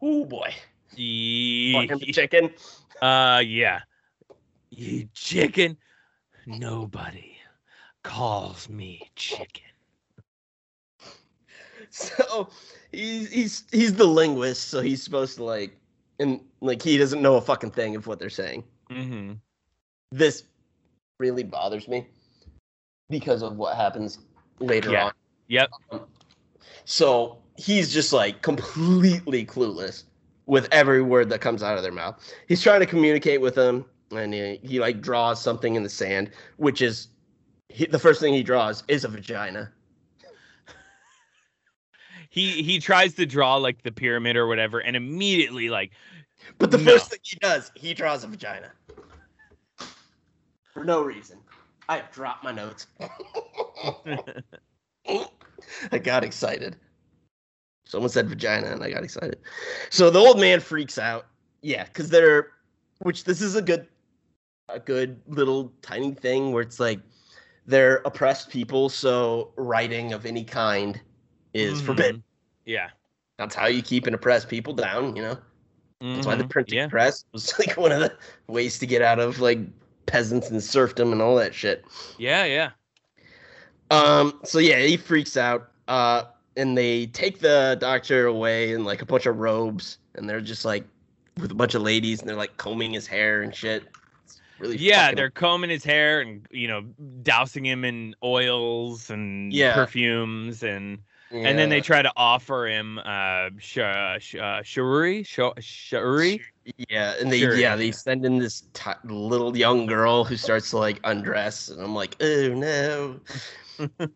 [0.00, 0.54] oh boy,
[0.90, 2.50] fucking the chicken.
[3.02, 3.80] Uh, yeah.
[4.70, 5.76] You chicken.
[6.46, 7.36] Nobody
[8.02, 9.64] calls me chicken.
[11.90, 12.48] So
[12.92, 15.76] he's he's he's the linguist, so he's supposed to like
[16.20, 18.62] and like he doesn't know a fucking thing of what they're saying.
[18.90, 19.32] Mm-hmm.
[20.12, 20.44] This
[21.18, 22.06] really bothers me
[23.08, 24.18] because of what happens
[24.60, 25.06] later Yeah.
[25.06, 25.12] on.
[25.48, 25.70] Yep.
[26.84, 30.04] So he's just like completely clueless
[30.46, 32.22] with every word that comes out of their mouth.
[32.48, 36.30] He's trying to communicate with them, and he, he like draws something in the sand,
[36.56, 37.08] which is
[37.68, 39.72] he, the first thing he draws is a vagina.
[42.32, 45.90] He he tries to draw like the pyramid or whatever, and immediately like
[46.58, 46.92] But the No.
[46.92, 48.70] first thing he does, he draws a vagina
[50.72, 51.38] for no reason.
[51.88, 52.86] I have dropped my notes.
[55.92, 56.76] I got excited.
[57.84, 59.40] Someone said vagina, and I got excited.
[59.90, 61.26] So the old man freaks out.
[61.62, 62.52] Yeah, because they're,
[63.00, 63.88] which this is a good,
[64.72, 67.00] a good little tiny thing where it's like
[67.66, 71.00] they're oppressed people, so writing of any kind
[71.54, 71.84] is Mhm.
[71.84, 72.22] forbidden.
[72.64, 72.90] Yeah.
[73.38, 75.16] That's how you keep an oppressed people down.
[75.16, 75.38] You know,
[76.00, 76.50] that's why the Mhm.
[76.50, 76.88] printing Yeah.
[76.88, 78.12] press was like one of the
[78.48, 79.58] ways to get out of like
[80.06, 81.84] peasants and serfdom and all that shit.
[82.18, 82.70] Yeah, yeah.
[83.90, 85.70] Um, so yeah, he freaks out.
[85.88, 86.24] Uh,
[86.56, 90.64] and they take the doctor away in like a bunch of robes, and they're just
[90.64, 90.84] like
[91.38, 93.84] with a bunch of ladies, and they're like combing his hair and shit.
[94.60, 96.82] Really Yeah, they're combing his hair and you know
[97.22, 99.74] dousing him in oils and Yeah.
[99.74, 100.98] perfumes and
[101.32, 106.42] And then they try to offer him uh, sh- uh, sh- uh Shuri, Sh- Shuri.
[106.90, 107.76] Yeah, and they Sure, yeah yeah.
[107.76, 111.94] they send in this ti little young girl who starts to like undress, and I'm
[111.94, 113.20] like, oh no.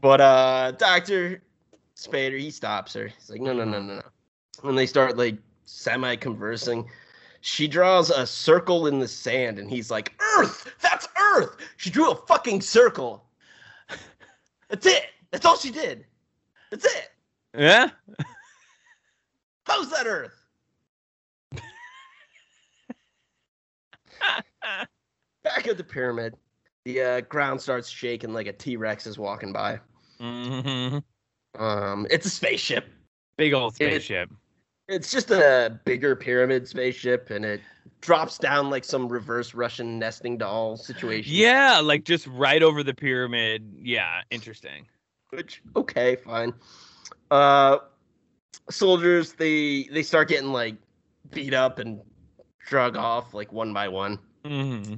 [0.00, 1.42] but uh, Doctor
[1.96, 3.08] Spader he stops her.
[3.08, 4.68] He's like, no, no, no, no, no.
[4.68, 6.88] And they start like semi conversing.
[7.42, 11.56] She draws a circle in the sand, and he's like, Earth, that's Earth.
[11.78, 13.24] She drew a fucking circle.
[14.68, 15.04] That's it.
[15.30, 16.04] That's all she did.
[16.70, 17.08] That's it.
[17.56, 17.90] Yeah.
[19.64, 20.34] How's that Earth?
[25.42, 26.36] Back at the pyramid,
[26.84, 29.80] the uh, ground starts shaking like a T Rex is walking by.
[30.20, 30.98] hmm
[31.58, 32.86] Um, it's a spaceship.
[33.36, 34.30] Big old It- spaceship.
[34.90, 37.60] It's just a bigger pyramid spaceship, and it
[38.00, 41.32] drops down like some reverse Russian nesting doll situation.
[41.32, 43.72] Yeah, like just right over the pyramid.
[43.80, 44.86] Yeah, interesting.
[45.30, 46.52] Which okay, fine.
[47.30, 47.78] Uh,
[48.68, 50.74] soldiers they they start getting like
[51.30, 52.00] beat up and
[52.66, 54.18] drug off like one by one.
[54.44, 54.94] hmm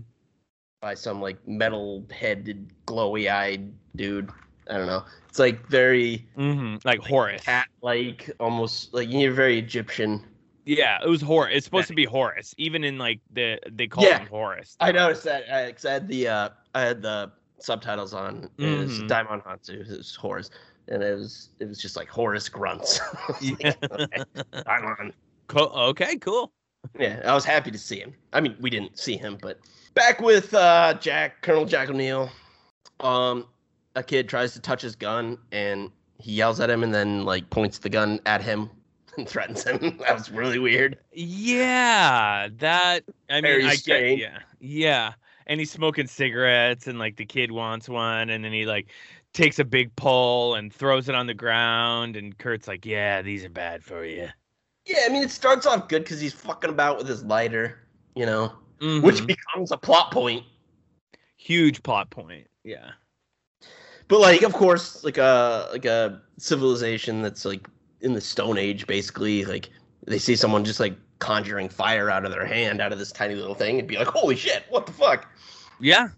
[0.80, 4.30] by some like metal headed glowy eyed dude.
[4.68, 5.04] I don't know.
[5.32, 7.42] It's like very hmm Like Horus.
[7.42, 10.22] cat like, almost like you're very Egyptian.
[10.66, 11.56] Yeah, it was Horus.
[11.56, 12.54] It's supposed to be Horus.
[12.58, 14.18] Even in like the they call Yeah.
[14.18, 14.76] him Horus.
[14.78, 15.50] I noticed that.
[15.50, 18.50] I, 'cause I had the uh, I had the subtitles on.
[18.58, 19.08] It was Mhm.
[19.08, 19.80] Djimon Hounsou.
[19.90, 20.50] It was Horus,
[20.88, 23.00] and it was it was just like Horus grunts.
[23.40, 23.54] Yeah.
[23.62, 24.22] like, okay,
[24.52, 25.14] Djimon.
[25.48, 25.72] Cool.
[25.74, 26.52] Okay, cool.
[27.00, 28.12] Yeah, I was happy to see him.
[28.34, 29.60] I mean, we didn't see him, but
[29.94, 32.30] back with uh, Jack, Colonel Jack O'Neill.
[33.00, 33.46] Um,
[33.94, 37.48] a kid tries to touch his gun, and he yells at him, and then like
[37.50, 38.70] points the gun at him
[39.16, 39.98] and threatens him.
[40.06, 40.98] that was really weird.
[41.12, 45.12] Yeah, that I mean, Very I get yeah, yeah.
[45.46, 48.88] And he's smoking cigarettes, and like the kid wants one, and then he like
[49.32, 53.44] takes a big pull and throws it on the ground, and Kurt's like, "Yeah, these
[53.44, 54.28] are bad for you."
[54.86, 57.78] Yeah, I mean, it starts off good because he's fucking about with his lighter,
[58.16, 59.26] you know, which Mhm.
[59.26, 60.44] becomes a plot point.
[61.36, 62.46] huge plot point.
[62.62, 62.92] Yeah.
[64.12, 67.66] But like, of course, like a like a civilization that's like
[68.02, 69.70] in the Stone Age, basically, like
[70.06, 73.34] they see someone just like conjuring fire out of their hand out of this tiny
[73.36, 75.30] little thing and be like, "Holy shit, what the fuck!"
[75.80, 76.10] Yeah.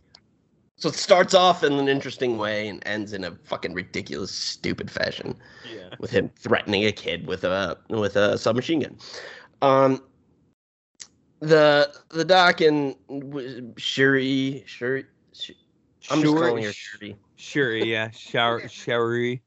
[0.74, 4.90] So it starts off in an interesting way and ends in a fucking ridiculous, stupid
[4.90, 5.36] fashion
[5.72, 5.95] Yeah.
[6.01, 8.99] with him threatening a kid with a with a submachine gun.
[9.62, 10.03] Um,
[11.38, 15.05] the the doc and w- Shuri Shuri.
[15.32, 15.53] Sh-
[16.11, 17.16] I'm just calling her Shuri.
[17.37, 18.11] Sure, yeah.
[18.11, 19.43] Shower, Shuri.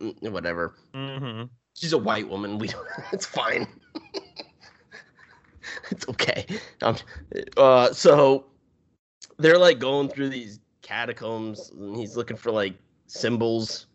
[0.00, 0.74] Mm, Whatever.
[0.94, 1.44] Mm-hmm.
[1.74, 2.58] She's a white woman.
[2.58, 2.70] We
[3.12, 3.66] it's fine.
[5.90, 6.46] it's okay.
[6.82, 6.96] Um,
[7.56, 8.46] uh, so
[9.38, 12.74] they're like going through these catacombs, and he's looking for like
[13.06, 13.86] symbols,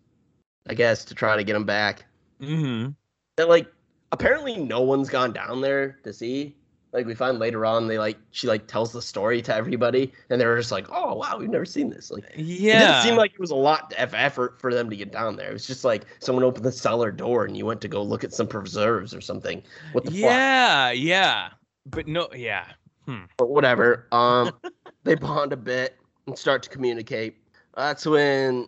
[0.68, 2.06] I guess, to try to get him back.
[2.42, 2.92] Mm-hmm.
[3.38, 3.72] That like
[4.12, 6.56] apparently no one's gone down there to see.
[6.94, 10.42] Like we find later on, they like she like tells the story to everybody, and
[10.42, 13.34] they're just like, "Oh wow, we've never seen this." Like yeah, it didn't seem like
[13.34, 15.50] it was a lot of effort for them to get down there.
[15.50, 18.26] It was just like someone opened the cellar door and you went to go look
[18.26, 19.64] at some preserves or something.
[19.94, 20.20] What the fuck?
[20.20, 21.50] yeah, yeah.
[21.86, 22.66] But no, yeah.
[23.06, 23.24] hmm.
[23.38, 24.08] But whatever.
[24.12, 24.52] Um,
[25.04, 27.38] they bond a bit and start to communicate.
[27.76, 28.68] That's when,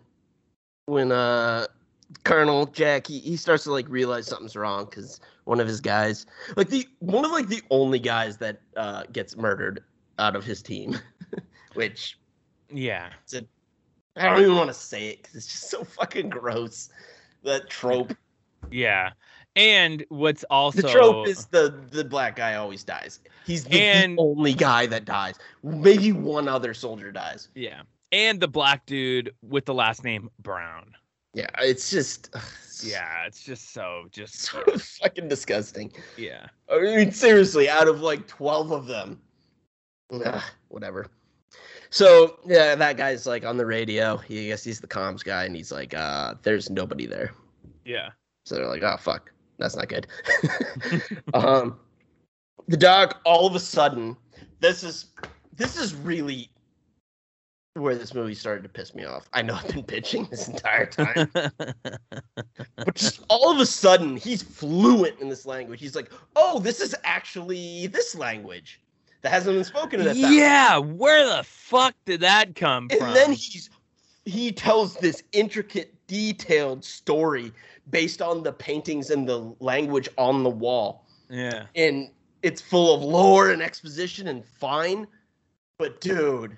[0.86, 1.66] when uh,
[2.24, 6.26] Colonel Jack he, he starts to like realize something's wrong because one of his guys,
[6.56, 9.82] like the one of like the only guys that uh gets murdered
[10.18, 10.98] out of his team,
[11.74, 12.18] which
[12.72, 13.10] Yeah.
[14.16, 16.88] I don't even want to say it because it's just so fucking gross.
[17.42, 18.14] That trope.
[18.70, 19.10] Yeah.
[19.56, 23.20] And what's also The trope is the the black guy always dies.
[23.44, 25.34] He's the, the only guy that dies.
[25.62, 27.50] Maybe one other soldier dies.
[27.54, 27.82] Yeah.
[28.10, 30.94] And the black dude with the last name Brown.
[31.34, 32.30] Yeah, it's just
[32.82, 34.62] Yeah, it's just so just so
[35.02, 35.92] fucking disgusting.
[36.16, 36.46] yeah.
[36.70, 39.20] I mean, seriously, out of like twelve of them,
[40.12, 41.08] ugh, whatever.
[41.90, 44.16] So yeah, that guy's like on the radio.
[44.16, 47.32] He I guess he's the comms guy, and he's like, uh, "There's nobody there."
[47.84, 48.10] Yeah.
[48.46, 50.06] So they're like, "Oh fuck, that's not good."
[51.34, 51.78] um,
[52.68, 54.16] the dog all of a sudden,
[54.60, 55.06] this is
[55.56, 56.50] this is really
[57.74, 59.28] where this movie started to piss me off.
[59.32, 64.42] I know I've been bitching this entire time, but just all of a sudden, he's
[64.42, 65.80] fluent in this language.
[65.80, 68.80] He's like, "Oh, this is actually this language
[69.22, 73.08] that hasn't been spoken in thousand yeah, where the fuck did that come and from?
[73.08, 73.70] And then he's
[74.24, 77.52] he tells this intricate detailed story
[77.90, 81.66] based on the paintings and the language on the wall yeah.
[81.74, 82.10] and
[82.42, 85.06] it's full of lore and exposition and fine
[85.78, 86.56] but dude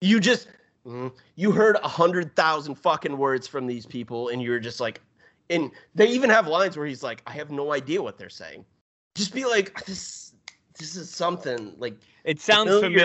[0.00, 0.48] you just
[0.86, 5.00] mm, you heard a hundred thousand fucking words from these people and you're just like
[5.50, 8.64] And they even have lines where he's like, I have no idea what they're saying.
[9.16, 10.34] Just be like, this
[10.78, 13.00] this is something like It sounds Familiar,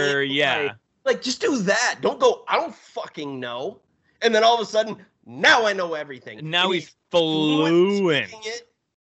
[0.00, 0.20] familiar.
[0.22, 0.56] like, Yeah.
[0.62, 1.98] like- like just do that.
[2.02, 3.80] Don't go, I don't fucking know.
[4.20, 6.50] And then all of a sudden, now I know everything.
[6.50, 8.46] Now And he's fluent fluent.
[8.46, 8.68] it.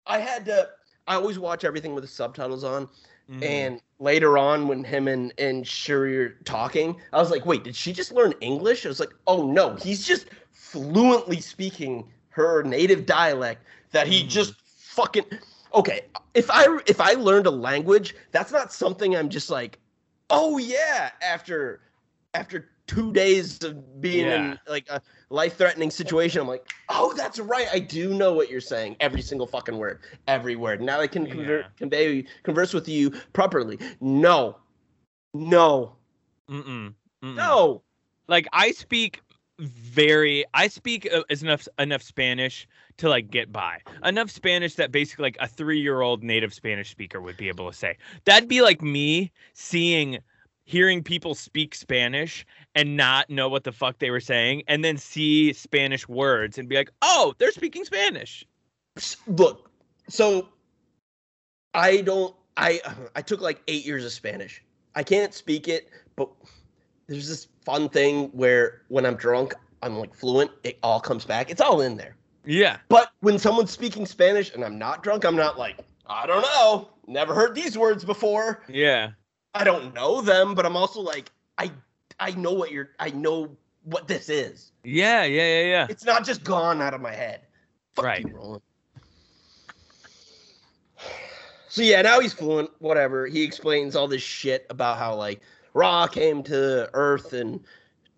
[0.07, 0.71] I had to
[1.07, 2.89] I always watch everything with the subtitles on.
[3.31, 3.43] Mhm.
[3.45, 7.77] And later on, when him and and Shuri are talking, I was like, "Wait, did
[7.77, 13.07] she just learn English?" I was like, "Oh no, he's just fluently speaking her native
[13.07, 14.29] dialect that he Mhm.
[14.29, 15.25] just fucking."
[15.75, 16.03] Okay,
[16.35, 19.79] if I if I learned a language, that's not something I'm just like,
[20.31, 21.81] "Oh yeah," after
[22.35, 24.31] after two days of being Yeah.
[24.31, 25.01] in like a
[25.33, 26.41] life threatening situation.
[26.41, 27.67] I'm like, "Oh, that's right.
[27.73, 28.97] I do know what you're saying.
[29.01, 30.81] Every single fucking word, every word.
[30.81, 31.63] Now I can Yeah.
[31.77, 34.57] convey converse with you properly." No,
[35.35, 35.97] no,
[36.51, 36.95] Mm-mm.
[37.23, 37.35] Mm-mm.
[37.37, 37.83] no.
[38.29, 39.21] like I speak
[39.59, 42.67] very I speak uh, as enough enough Spanish
[42.99, 43.81] to like get by.
[44.05, 47.97] Enough Spanish that basically like a 3-year-old native Spanish speaker would be able to say.
[48.25, 50.19] That'd be like me seeing
[50.65, 54.97] hearing people speak Spanish and not know what the fuck they were saying and then
[54.97, 58.47] see Spanish words and be like, "Oh, they're speaking Spanish."
[59.27, 59.71] Look,
[60.09, 60.49] so
[61.75, 62.35] I don't.
[62.57, 62.81] I
[63.17, 64.63] I took like eight years of Spanish.
[64.95, 66.29] I can't speak it, but
[67.07, 70.51] there's this fun thing where when I'm drunk, I'm like fluent.
[70.65, 71.51] It all comes back.
[71.51, 72.17] It's all in there.
[72.45, 72.79] Yeah.
[72.89, 76.91] But when someone's speaking Spanish and I'm not drunk, I'm not like, I don't know.
[77.07, 78.63] Never heard these words before.
[78.69, 79.11] Yeah.
[79.55, 81.71] I don't know them, but I'm also like, I
[82.19, 84.73] I know what you're I know what this is.
[84.85, 85.87] Yeah, yeah, yeah, yeah.
[85.89, 87.43] It's not just gone out of my head.
[87.95, 88.27] Fuck Right.
[88.27, 88.63] you, Roland.
[91.69, 92.71] So yeah, now he's fluent.
[92.81, 93.27] Whatever.
[93.27, 95.41] He explains all this shit about how like
[95.75, 97.61] Ra came to Earth and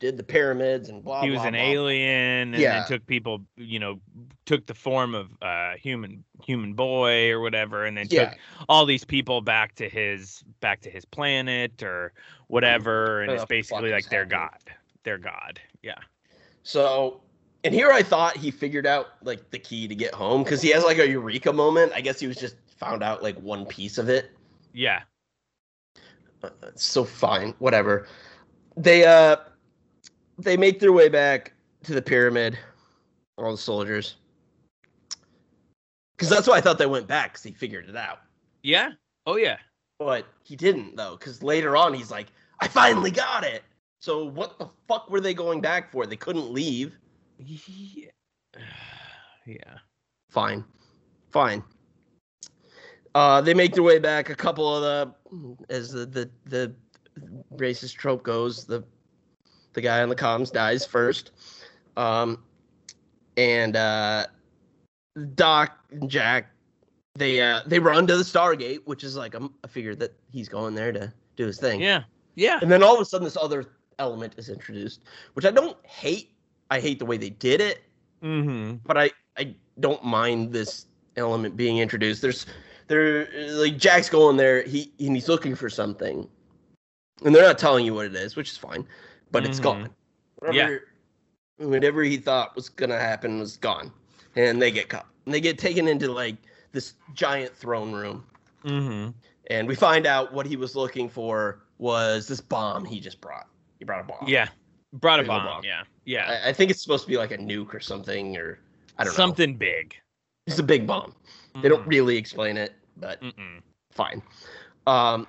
[0.01, 1.23] did the pyramids and blah.
[1.23, 1.63] he was blah, an blah.
[1.63, 2.81] alien and Yeah.
[2.81, 4.01] then took people you know
[4.45, 8.31] took the form of uh human human boy or whatever and then Yeah.
[8.31, 8.39] took
[8.69, 12.13] all these people back to his back to his planet or
[12.49, 14.49] whatever and it's basically like their happening?
[14.49, 15.99] god their god yeah
[16.63, 17.21] So,
[17.63, 20.71] and here I thought he figured out like the key to get home because he
[20.71, 21.93] has like a eureka moment.
[21.95, 24.31] I guess he was just found out like one piece of it.
[24.73, 25.03] yeah
[26.43, 28.07] Uh, so fine, whatever.
[28.77, 29.37] They uh,
[30.39, 31.53] they make their way back
[31.85, 32.59] to the pyramid.
[33.37, 34.15] All the soldiers,
[36.17, 38.21] because that's why I thought they went back because he figured it out.
[38.63, 38.91] yeah
[39.27, 39.57] oh yeah
[39.99, 42.29] But he didn't though, because later on he's like,
[42.61, 43.65] "I finally got it."
[44.01, 46.07] So what the fuck were they going back for?
[46.07, 46.97] They couldn't leave.
[47.39, 48.11] yeah
[49.47, 49.79] yeah
[50.31, 50.65] fine
[51.33, 51.63] fine
[53.17, 56.73] uh they make their way back a couple of the as the the, the
[57.57, 58.85] racist trope goes the
[59.75, 61.33] the guy on the comms dies first.
[61.97, 62.43] Um
[63.37, 64.27] and uh
[65.35, 66.51] doc and jack
[67.15, 70.49] they uh they run to the stargate which is like I'm, i figured that he's
[70.49, 71.81] going there to do his thing.
[71.81, 72.05] Yeah.
[72.35, 72.59] Yeah.
[72.63, 73.65] And then all of a sudden this other
[73.99, 75.03] element is introduced
[75.35, 76.31] which i don't hate.
[76.71, 77.83] I hate the way they did it.
[78.23, 78.77] Mm-hmm.
[78.87, 82.23] But I I don't mind this element being introduced.
[82.23, 82.47] There's
[82.87, 84.63] there like Jack's going there.
[84.63, 86.29] He and he's looking for something,
[87.25, 88.87] and they're not telling you what it is, which is fine.
[89.35, 89.63] But it's Mhm.
[89.65, 89.91] gone.
[90.39, 90.89] Whatever,
[91.59, 93.93] whatever he thought was gonna happen was gone,
[94.37, 95.07] and they get caught.
[95.27, 96.37] And they get taken into like
[96.73, 98.25] this giant throne room,
[98.65, 99.11] mm-hmm
[99.49, 103.47] and we find out what he was looking for was this bomb he just brought.
[103.79, 104.27] He brought a bomb.
[104.27, 104.49] yeah
[104.95, 105.65] brought a Big bomb bomb.
[105.65, 108.59] yeah yeah I, I think it's supposed to be like a nuke or something, or
[108.99, 109.17] I don't know.
[109.17, 109.97] something big
[110.47, 111.15] It's a big bomb.
[111.61, 113.61] They don't really explain it, but Mm-mm.
[113.93, 114.23] fine.
[114.87, 115.27] Um,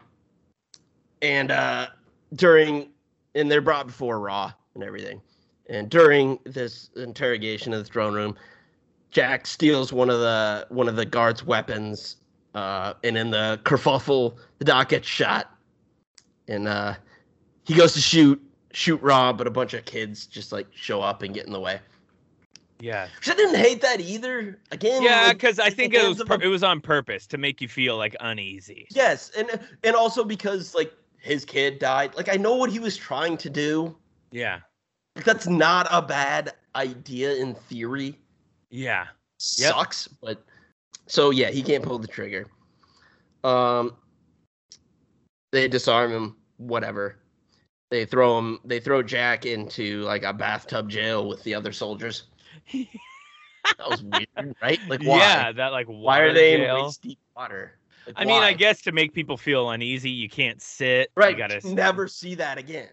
[1.22, 1.88] and uh,
[2.36, 2.90] during,
[3.36, 5.22] and they're brought before Ra and everything.
[5.70, 8.36] And during this interrogation in the throne room,
[9.12, 12.18] Jack steals one of the one of the guards' weapons,
[12.54, 15.52] uh, and in the kerfuffle, the doc gets shot,
[16.48, 16.96] and uh,
[17.64, 21.22] he goes to shoot shoot Ra, but a bunch of kids just like show up
[21.22, 21.80] and get in the way.
[22.80, 24.60] yeah Which I didn't hate that either.
[24.72, 27.38] Again, yeah like, because i think it was pur- a it was on purpose to
[27.38, 30.94] make you feel like uneasy Yes, and and also because like
[31.26, 32.16] his kid died.
[32.16, 33.98] Like I know what he was trying to do.
[34.32, 34.60] yeah
[35.24, 38.20] that's not a bad idea in theory.
[38.70, 39.08] yeah
[39.58, 39.74] Yep.
[39.74, 40.44] Sucks, but
[41.08, 42.46] so yeah, he can't pull the trigger.
[43.44, 43.96] Um
[45.52, 47.18] they disarm him, whatever.
[47.92, 52.24] They throw him they throw Jack into like a bathtub jail with the other soldiers.
[53.80, 54.80] That was weird, right?
[54.88, 55.18] Like why?
[55.18, 56.84] Yeah, that like why are they in jail.
[56.84, 57.80] waist deep water?
[58.08, 61.12] Like, I mean, I guess to make people feel uneasy, you can't sit.
[61.16, 61.32] right.
[61.32, 62.90] You gotta never see that again.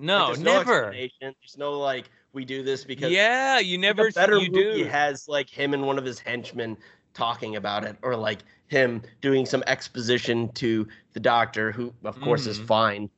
[0.00, 0.84] No, Like, never.
[0.84, 1.34] explanation.
[1.40, 4.88] There's no like, we do this because yeah, you never the better you movie do.
[4.88, 6.76] has like him and one of his henchmen
[7.14, 12.46] talking about it, or like him doing some exposition to the doctor, who of course
[12.46, 12.66] is Mhm.
[12.66, 13.10] fine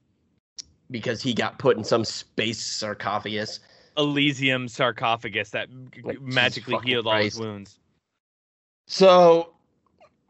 [0.91, 3.61] because he got put in some space sarcophagus.
[3.99, 5.69] Elysium sarcophagus that
[6.03, 7.79] Like, magically healed all his wounds.
[8.87, 9.55] So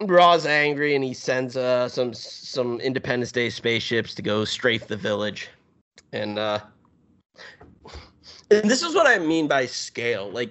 [0.02, 4.96] Ra's angry and he sends uh some some Independence Day spaceships to go strafe the
[4.96, 5.48] village.
[6.12, 6.60] And uh
[8.50, 10.30] and this is what I mean by scale.
[10.30, 10.50] Like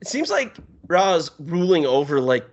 [0.00, 0.56] it seems like
[0.88, 2.46] Ra's ruling over like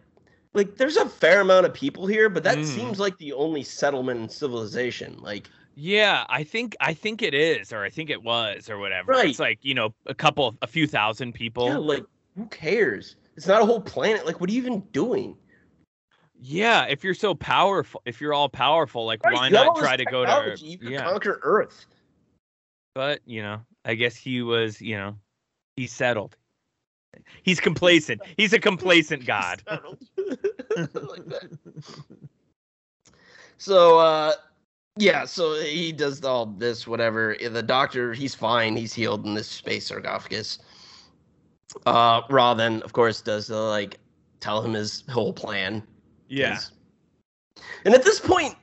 [0.54, 2.66] like there's a fair amount of people here, but that Mm.
[2.66, 5.18] seems like the only settlement in civilization.
[5.22, 9.12] Like Yeah, I think I think it is, or I think it was, or whatever.
[9.12, 9.30] Right.
[9.30, 11.68] It's like you know a couple, a few thousand people.
[11.68, 12.04] yeah, like
[12.36, 13.16] who cares?
[13.38, 14.26] It's not a whole planet.
[14.26, 15.38] Like what are you even doing?
[16.44, 20.26] Yeah, if you're so powerful, if you're all powerful, like why not try to go
[20.26, 20.32] to?
[20.32, 21.86] technology, You Yeah, conquer Earth.
[22.96, 25.16] but you know, I guess he was, you know,
[25.76, 26.36] he's settled.
[27.44, 28.22] He's complacent.
[28.38, 29.62] He's a complacent god.
[30.78, 31.52] Like that.
[33.58, 34.34] So uh
[34.98, 37.36] yeah, so he does all this, whatever.
[37.40, 40.58] The doctor, he's fine, he's healed in this space sarcophagus.
[41.86, 44.00] Uh Ra then, of course, does the like
[44.40, 45.84] tell him his whole plan.
[46.32, 46.60] Yeah.
[47.86, 48.56] And at this point,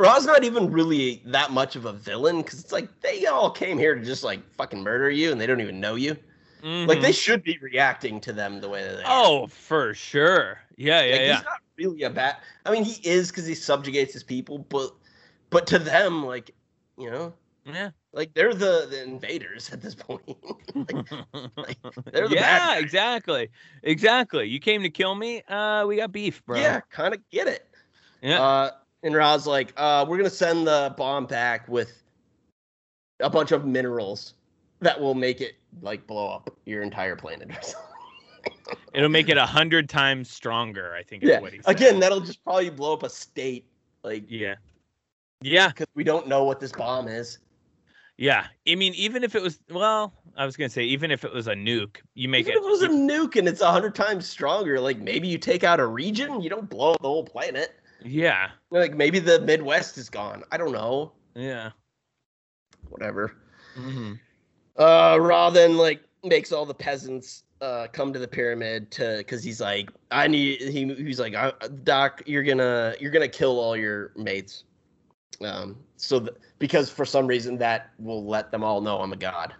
[0.00, 3.78] Ra's not even really that much of a villain because it's like they all came
[3.78, 6.16] here to just like fucking murder you and they don't even know you.
[6.62, 7.02] Like Mhm.
[7.02, 9.24] they should be reacting to them the way that they are.
[9.24, 10.60] Oh, for sure.
[10.76, 11.34] Yeah, yeah, Like, yeah.
[11.36, 12.36] He's not really a bad.
[12.64, 14.92] I mean, he is because he subjugates his people, but
[15.50, 16.54] but to them, like
[16.96, 17.34] you know,
[17.66, 17.90] Yeah.
[18.12, 20.22] Like they're the the invaders at this point.
[20.74, 21.76] Like,
[22.12, 23.48] they're the yeah, exactly.
[23.82, 24.48] Exactly.
[24.48, 25.42] You came to kill me.
[25.42, 26.58] Uh, we got beef, bro.
[26.58, 27.68] Yeah, kind of get it.
[28.22, 28.40] Yeah.
[28.40, 28.70] Uh,
[29.02, 32.02] and Ra's like, uh, we're gonna send the bomb back with
[33.20, 34.34] a bunch of minerals
[34.80, 38.78] that will make it like blow up your entire planet or something.
[38.94, 40.94] It'll make it a hundred times stronger.
[40.94, 41.40] I think is yeah.
[41.40, 41.74] what he said.
[41.74, 43.66] Again, that'll just probably blow up a state,
[44.02, 44.56] like Yeah.
[45.40, 45.68] Yeah.
[45.68, 47.38] because we don't know what this bomb is.
[48.22, 48.46] Yeah.
[48.68, 51.48] I mean, even if it was, well, I was gonna say, even if it was
[51.48, 52.58] a nuke, you make Even it.
[52.58, 55.64] if it was a nuke and it's a hundred times stronger, like maybe you take
[55.64, 57.80] out a region, you don't blow up the whole planet.
[58.04, 58.50] yeah.
[58.70, 60.44] Like maybe the Midwest is gone.
[60.52, 61.10] I don't know.
[61.34, 61.70] Yeah.
[62.90, 63.34] Whatever.
[63.74, 64.12] hmm
[64.76, 69.42] Uh, Ra then like makes all the peasants uh come to the pyramid to because
[69.42, 70.60] he's like, I need.
[70.60, 71.52] He he's like, I,
[71.82, 74.62] Doc, you're gonna you're gonna kill all your mates.
[75.40, 79.16] Um, so th- because for some reason that will let them all know I'm a
[79.16, 79.54] god.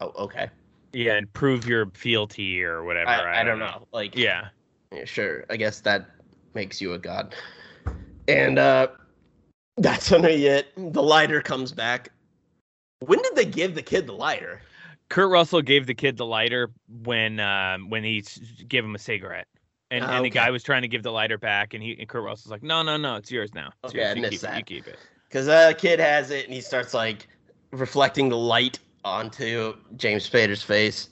[0.00, 0.48] Oh, okay.
[0.92, 3.10] Yeah, and prove your fealty or whatever.
[3.10, 3.86] I, I don't know.
[3.92, 4.48] Like, Yeah.
[4.92, 5.44] Yeah, sure.
[5.50, 6.06] I guess that
[6.54, 7.34] makes you a god.
[8.28, 8.88] And uh
[9.76, 12.10] that's we get the lighter comes back.
[13.00, 14.60] When did they give the kid the lighter?
[15.08, 16.70] Kurt Russell gave the kid the lighter
[17.02, 18.22] when um, when he
[18.68, 19.48] gave him a cigarette,
[19.90, 20.38] and, Ah, and the okay.
[20.38, 22.82] guy was trying to give the lighter back, and he and Kurt Russell's like, no,
[22.82, 23.72] no, no, it's yours now.
[23.82, 24.10] It's Okay, yours.
[24.10, 24.56] I You missed keep it.
[24.56, 24.98] You keep it.
[25.30, 27.28] Because the kid has it and he starts like
[27.70, 31.08] reflecting the light onto James Spader's face.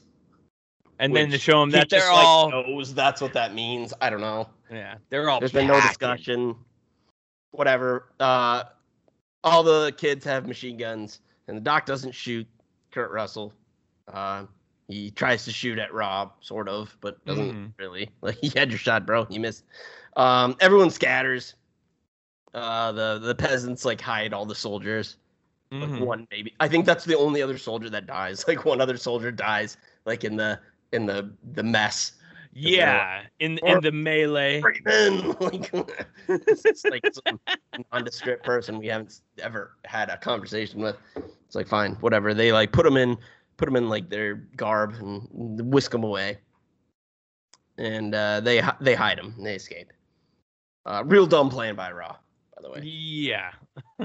[0.98, 3.94] And then to show him that they're like, all knows that's what that means.
[4.00, 4.48] I don't know.
[4.70, 5.38] yeah, they're all.
[5.38, 6.56] There's been no discussion.
[7.52, 8.06] Whatever.
[8.18, 8.64] Uh
[9.44, 12.46] all the kids have machine guns and the doc doesn't shoot
[12.90, 13.52] Kurt Russell.
[14.12, 14.44] Uh
[14.88, 17.72] he tries to shoot at Rob, sort of, but doesn't Mhm.
[17.78, 18.10] really.
[18.22, 19.26] Like you had your shot, bro.
[19.30, 19.62] You missed.
[20.16, 21.54] Um everyone scatters.
[22.54, 25.16] Uh the the peasants like hide all the soldiers.
[25.70, 26.06] Like Mhm.
[26.06, 26.54] one maybe.
[26.60, 28.44] I think that's the only other soldier that dies.
[28.48, 29.76] Like one other soldier dies
[30.06, 30.58] like in the
[30.92, 32.12] in the the mess.
[32.52, 34.60] Yeah, in in the melee.
[34.62, 35.70] Freeman like
[36.28, 37.38] it's just like some
[37.92, 40.96] nondescript person we haven't ever had a conversation with.
[41.16, 42.34] It's like fine, whatever.
[42.34, 43.16] They like put them in
[43.58, 46.38] put them in like their garb and whisk them away.
[47.76, 49.34] And uh, they they hide them.
[49.38, 49.92] They escape.
[50.86, 52.16] Uh, real dumb plan by Ra,
[52.60, 52.80] by the way.
[52.82, 53.50] Yeah.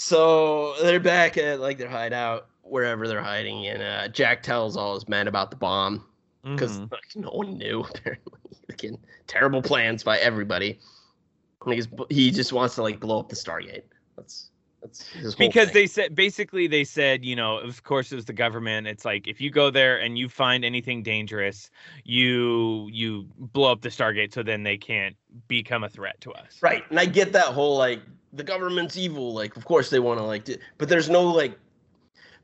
[0.00, 4.94] So they're back at like their hideout, wherever they're hiding, and uh, Jack tells all
[4.94, 6.04] his men about the bomb
[6.44, 6.90] because Mhm.
[7.16, 7.80] no one knew.
[7.90, 8.32] Apparently,
[8.68, 10.78] Again, terrible plans by everybody.
[11.58, 13.82] Because he just wants to like blow up the Stargate.
[14.16, 14.57] That's that's his whole
[15.38, 15.74] because thing.
[15.74, 19.26] they said basically they said you know of course it was the government it's like
[19.26, 21.70] if you go there and you find anything dangerous
[22.04, 25.16] you you blow up the stargate so then they can't
[25.48, 28.00] become a threat to us right, and I get that whole like
[28.32, 29.32] the government's evil.
[29.34, 31.58] Like, of course they want to like, do, but there's no like,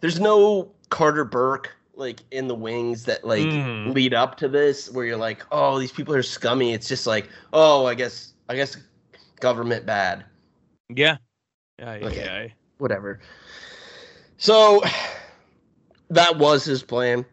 [0.00, 3.94] there's no Carter Burke like in the wings that like Mhm.
[3.94, 6.72] lead up to this where you're like, oh, these people are scummy.
[6.72, 8.76] It's just like, oh, I guess I guess
[9.40, 10.24] government bad.
[10.88, 11.16] yeah
[11.78, 12.44] yeah yeah, Okay.
[12.48, 12.54] yeah.
[12.78, 13.20] Whatever.
[14.36, 14.82] So
[16.10, 17.24] that was his plan.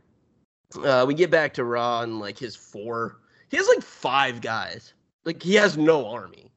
[0.83, 3.17] Uh, we get back to Ra and like his four.
[3.49, 4.93] He has like five guys.
[5.25, 6.51] Like he has no army.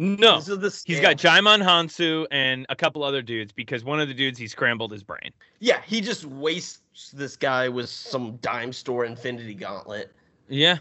[0.00, 4.00] No, This is the he's got Djimon Hounsou and a couple other dudes because one
[4.00, 5.30] of the dudes he scrambled his brain.
[5.60, 10.12] Yeah, he just wastes this guy with some dime store Infinity Gauntlet.
[10.48, 10.78] Yeah.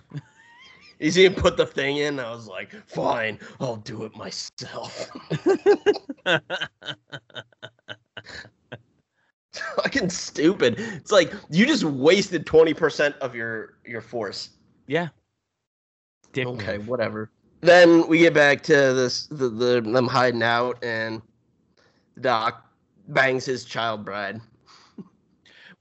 [1.04, 2.18] He's even put the thing in.
[2.18, 5.10] I was like, fine, I'll do it myself.
[9.76, 10.76] Fucking stupid.
[10.80, 14.52] It's like you just wasted twenty percent of your your force.
[14.88, 15.10] yeah.
[16.32, 16.88] Dick Okay, move.
[16.88, 17.30] whatever.
[17.60, 21.22] Then we get back to this the, the them hiding out and
[22.22, 22.66] Doc
[23.10, 24.40] bangs his child bride.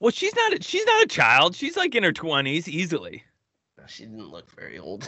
[0.01, 0.51] Well, she's not.
[0.53, 1.55] A, she's not a child.
[1.55, 3.23] She's like in her twenties easily.
[3.87, 5.07] She didn't look very old.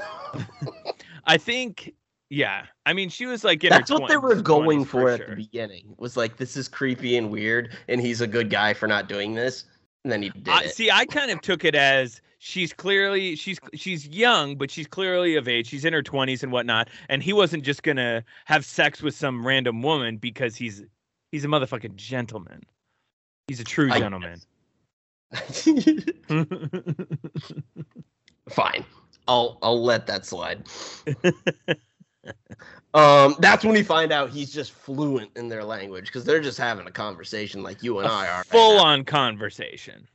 [1.25, 1.93] I think.
[2.29, 2.65] Yeah.
[2.85, 5.29] I mean, she was like in That's what they were going 20s for at sure.
[5.29, 5.95] the beginning.
[5.97, 9.35] Was like this is creepy and weird, and he's a good guy for not doing
[9.35, 9.65] this.
[10.03, 10.75] And then he did I, it.
[10.75, 15.35] see, I kind of took it as she's clearly she's she's young, but she's clearly
[15.35, 15.67] of age.
[15.67, 19.45] She's in her twenties and whatnot, and he wasn't just gonna have sex with some
[19.45, 20.83] random woman because he's
[21.31, 22.61] he's a motherfucking gentleman.
[23.47, 24.41] He's a true gentleman.
[28.49, 28.85] Fine,
[29.27, 30.63] I'll I'll let that slide.
[32.93, 36.57] um, that's when we find out he's just fluent in their language because they're just
[36.57, 38.37] having a conversation like you and I are.
[38.37, 38.83] right Full now.
[38.83, 40.07] on conversation.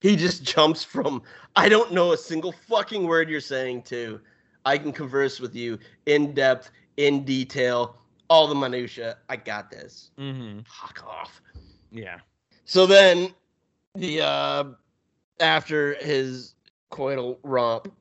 [0.00, 1.22] He just jumps from
[1.56, 4.20] I don't know a single fucking word you're saying to
[4.64, 7.96] I can converse with you in depth, in detail,
[8.28, 9.16] all the minutia.
[9.28, 10.10] I got this.
[10.18, 11.40] hmm Fuck off.
[11.90, 12.18] Yeah.
[12.64, 13.32] So then
[13.94, 14.64] the uh
[15.40, 16.54] after his
[16.90, 17.92] coital romp,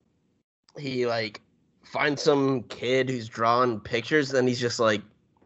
[0.77, 1.41] he like
[1.83, 5.01] finds some kid who's drawing pictures and he's just like,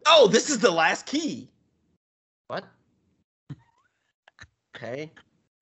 [0.06, 1.50] "Oh, this is the last key."
[2.48, 2.64] What?
[4.76, 5.10] okay.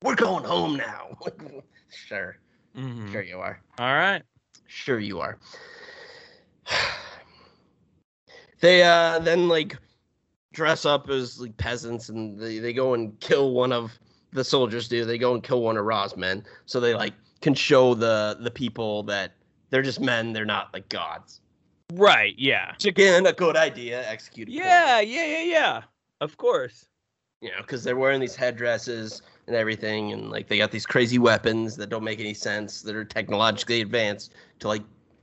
[0.02, 1.16] We're going home now.
[1.88, 2.36] sure.
[2.74, 3.60] hmm Sure you are.
[3.78, 4.22] All right.
[4.66, 5.38] Sure you are.
[8.60, 9.76] they uh then like
[10.52, 13.98] dress up as like peasants and they, they go and kill one of
[14.32, 15.04] the soldiers do.
[15.04, 16.44] They go and kill one of Ra's men.
[16.66, 19.32] So they like can show the the people that
[19.70, 21.40] they're just men, they're not like gods.
[21.92, 22.34] Right.
[22.38, 22.72] Yeah.
[22.72, 24.52] Which again, a good idea executed.
[24.52, 24.66] poorly.
[24.68, 25.00] Yeah.
[25.00, 25.26] Yeah.
[25.26, 25.42] Yeah.
[25.42, 25.82] Yeah.
[26.20, 26.86] Of course.
[27.40, 31.18] you know, because they're wearing these headdresses and everything, and like they got these crazy
[31.18, 34.82] weapons that don't make any sense that are technologically advanced to like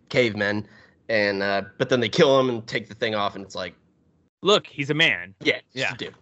[0.09, 0.67] cavemen,
[1.09, 3.75] and uh, but then they kill them and take the thing off, and it's like,
[4.41, 5.35] Look, he's a man.
[5.41, 5.93] yeah, Yeah.
[5.93, 6.15] a dude.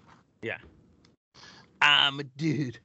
[1.81, 2.79] I'm a dude.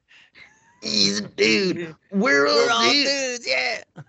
[0.81, 1.95] He's a dude.
[2.11, 3.11] We're all, We're all dudes.
[3.39, 3.49] dudes.
[3.49, 3.83] Yeah.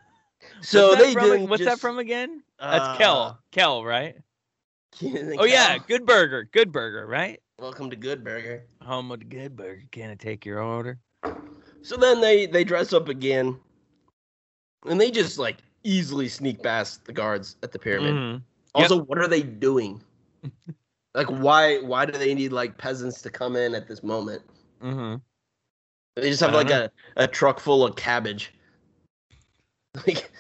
[0.64, 2.44] So what's that they from, didn't What's that from again?
[2.60, 3.40] uh, That's Kel.
[3.52, 4.16] Kel, right?
[4.92, 6.48] Kenan and Oh yeah, Good Burger.
[6.52, 7.40] Good Burger, right?
[7.58, 8.64] Welcome to Good Burger.
[8.84, 9.82] Home of the Good Burger.
[9.92, 11.00] Can I take your order?
[11.82, 13.58] So then they they dress up again,
[14.86, 18.14] and they just like easily sneak past the guards at the pyramid.
[18.14, 18.34] Mhm.
[18.34, 18.44] Yep.
[18.74, 20.00] Also, what are they doing?
[21.16, 24.44] like, why why do they need like peasants to come in at this moment?
[24.84, 25.22] Mhm.
[26.16, 26.90] They just have like uh-huh.
[27.16, 28.54] a, a truck full of cabbage.
[30.08, 30.32] Like,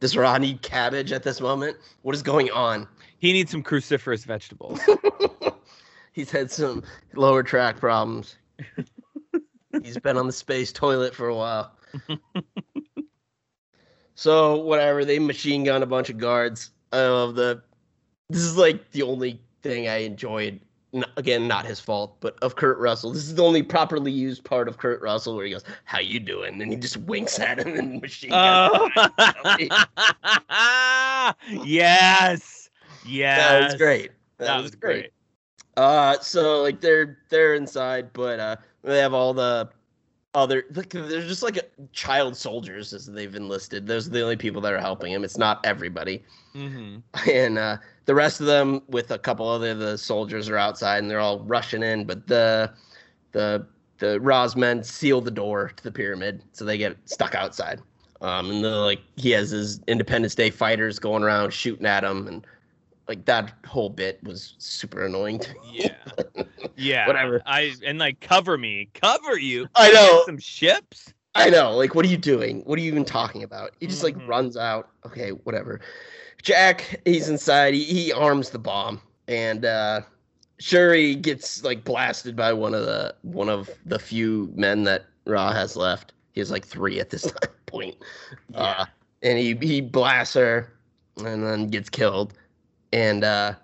[0.00, 1.76] does Ra need cabbage at this moment?
[2.00, 2.88] What is going on?
[3.18, 4.80] He needs some cruciferous vegetables.
[6.12, 6.82] He's had some
[7.14, 8.36] lower track problems.
[9.82, 11.76] He's been on the space toilet for a while.
[14.14, 16.70] so whatever, they machine gun a bunch of guards.
[16.90, 17.62] I love the.
[18.30, 20.60] This is like the only thing I enjoyed.
[21.16, 23.12] Again, not his fault, but of Kurt Russell.
[23.12, 26.20] This is the only properly used part of Kurt Russell where he goes, "How you
[26.20, 28.90] doing?" and he just winks at him and machine gun.
[28.96, 31.32] oh.
[31.64, 32.60] yes.
[33.06, 33.38] Yes.
[33.38, 34.12] That was great.
[34.38, 35.10] That, was great.
[35.76, 39.68] Uh, so like they're they're inside, but uh, they have all the
[40.34, 40.64] other.
[40.74, 41.58] Like, they're just like
[41.92, 43.86] child soldiers as they've enlisted.
[43.86, 45.24] Those are the only people that are helping him.
[45.24, 46.24] It's not everybody,
[46.54, 46.98] hmm
[47.30, 51.10] and uh, the rest of them with a couple other the soldiers are outside and
[51.10, 52.04] they're all rushing in.
[52.04, 52.72] But the
[53.32, 53.66] the
[53.98, 57.80] the Ra's men seal the door to the pyramid, so they get stuck outside.
[58.20, 62.26] Um, and the like he has his Independence Day fighters going around shooting at him,
[62.26, 62.46] and
[63.08, 65.60] like that whole bit was super annoying to me.
[65.62, 66.44] Yeah.
[66.76, 67.06] Yeah.
[67.06, 67.42] Whatever.
[67.46, 69.68] I and like cover me, cover you.
[69.74, 70.22] I know.
[70.26, 71.12] Some ships.
[71.34, 71.72] I know.
[71.76, 72.62] Like, what are you doing?
[72.64, 73.72] What are you even talking about?
[73.80, 74.28] He just like Mhm.
[74.28, 74.90] runs out.
[75.06, 75.80] Okay, whatever.
[76.42, 77.74] Jack, he's inside.
[77.74, 80.02] He, he arms the bomb, and uh
[80.58, 85.52] Shuri gets like blasted by one of the one of the few men that Ra
[85.52, 86.12] has left.
[86.32, 87.32] He has like three at this
[87.66, 87.96] point.
[88.54, 88.84] Uh,
[89.22, 90.72] and he he blasts her,
[91.16, 92.34] and then gets killed.
[92.92, 93.54] And uh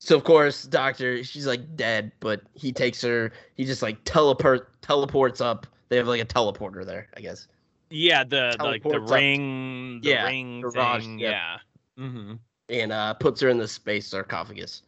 [0.00, 3.32] So of course, Doctor, she's like dead, but he takes her.
[3.56, 5.66] He just like teleport teleports up.
[5.88, 7.48] They have like a teleporter there, I guess.
[7.90, 11.18] Yeah, the, the like the ring, the Yeah, ring Raj, thing.
[11.18, 11.30] yeah.
[11.96, 12.04] Yeah.
[12.04, 12.34] Mm-hmm.
[12.68, 14.82] and uh, puts her in the space sarcophagus.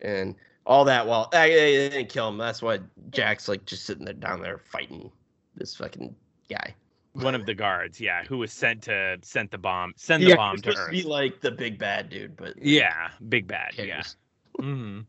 [0.00, 0.34] And
[0.64, 2.38] all that while I, they didn't kill him.
[2.38, 2.78] That's why
[3.10, 5.10] Jack's like just sitting there down there fighting
[5.56, 6.14] this fucking
[6.48, 6.74] guy.
[7.14, 10.58] One of the guards, yeah, who was sent to sent the bomb, send the bomb
[10.58, 10.90] to Earth.
[10.90, 13.74] be like the big bad dude, but yeah, big bad.
[13.74, 13.94] who Yeah.
[13.96, 14.16] cares?
[14.60, 15.00] hmm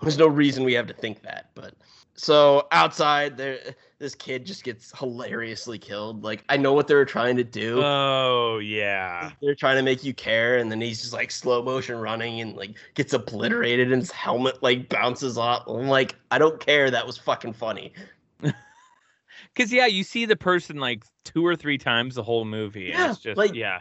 [0.00, 1.74] There's no reason we have to think that, but
[2.14, 3.58] so outside there,
[3.98, 6.24] this kid just gets hilariously killed.
[6.24, 7.82] Like I know what they were trying to do.
[7.84, 9.32] Oh yeah.
[9.42, 12.56] They're trying to make you care, and then he's just like slow motion running and
[12.56, 15.64] like gets obliterated, and his helmet like bounces off.
[15.68, 16.90] I'm like, I don't care.
[16.90, 17.92] That was fucking funny.
[19.56, 22.84] Cause yeah, you see the person like two or three times the whole movie.
[22.92, 23.80] Yeah, it's just like- yeah.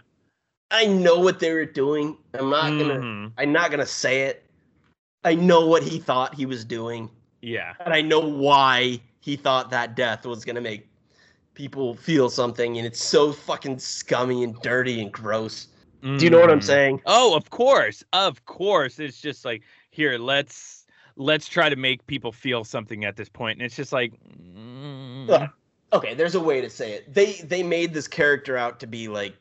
[0.71, 2.17] I know what they were doing.
[2.33, 2.95] I'm not gonna.
[2.95, 3.31] Mhm.
[3.37, 4.43] I'm not gonna say it.
[5.23, 7.09] I know what he thought he was doing,
[7.41, 7.73] Yeah.
[7.79, 10.87] and I know why he thought that death was gonna make
[11.53, 15.67] people feel something, and it's so fucking scummy and dirty and gross.
[16.01, 16.63] Do you know what I'm Mhm.
[16.63, 17.01] saying?
[17.07, 18.99] Oh, of course, of course.
[18.99, 19.61] It's just like
[19.91, 20.85] here, let's
[21.17, 23.57] let's try to make people feel something at this point.
[23.59, 25.49] and it's just like, mm.
[25.95, 27.13] Okay, there's a way to say it.
[27.13, 29.33] They they made this character out to be like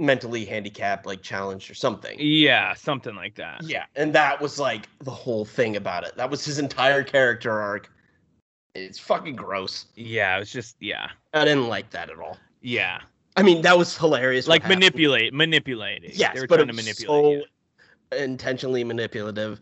[0.00, 2.16] mentally handicapped, like challenged or something.
[2.20, 3.62] yeah, something like that.
[3.62, 6.16] Yeah, and that was like the whole thing about it.
[6.16, 7.90] That was his entire character arc.
[8.74, 9.86] It's fucking gross.
[9.94, 12.36] Yeah, it was just yeah, I didn't like that at all.
[12.60, 13.00] yeah,
[13.36, 14.48] I mean, that was hilarious.
[14.48, 16.10] like manipulate, manipulating.
[16.12, 17.44] Yes, they were but trying to manipulate.
[18.10, 19.60] so intentionally manipulative.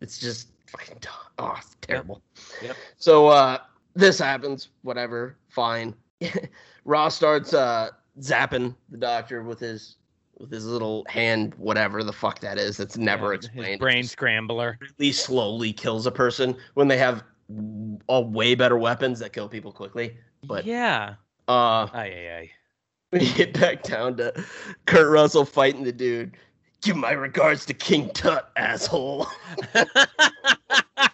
[0.00, 1.12] It's just fucking dumb.
[1.38, 2.20] Oh, terrible.
[2.62, 2.76] Yep.
[2.98, 3.58] So uh
[3.96, 5.94] this happens, whatever, fine.
[6.84, 7.90] Ra starts uh
[8.20, 9.96] zapping the doctor with his
[10.38, 12.76] with his little hand, whatever the fuck that is.
[12.76, 13.80] That's never Yeah, explained.
[13.80, 14.78] brain scrambler.
[14.98, 17.24] really slowly kills a person when they have
[18.08, 20.16] a way better weapons that kill people quickly.
[20.44, 21.14] But yeah,
[21.48, 22.50] uh ay ay
[23.12, 24.32] we get back down to
[24.86, 26.36] Kurt Russell fighting the dude.
[26.82, 29.26] Give my regards to King Tut, asshole.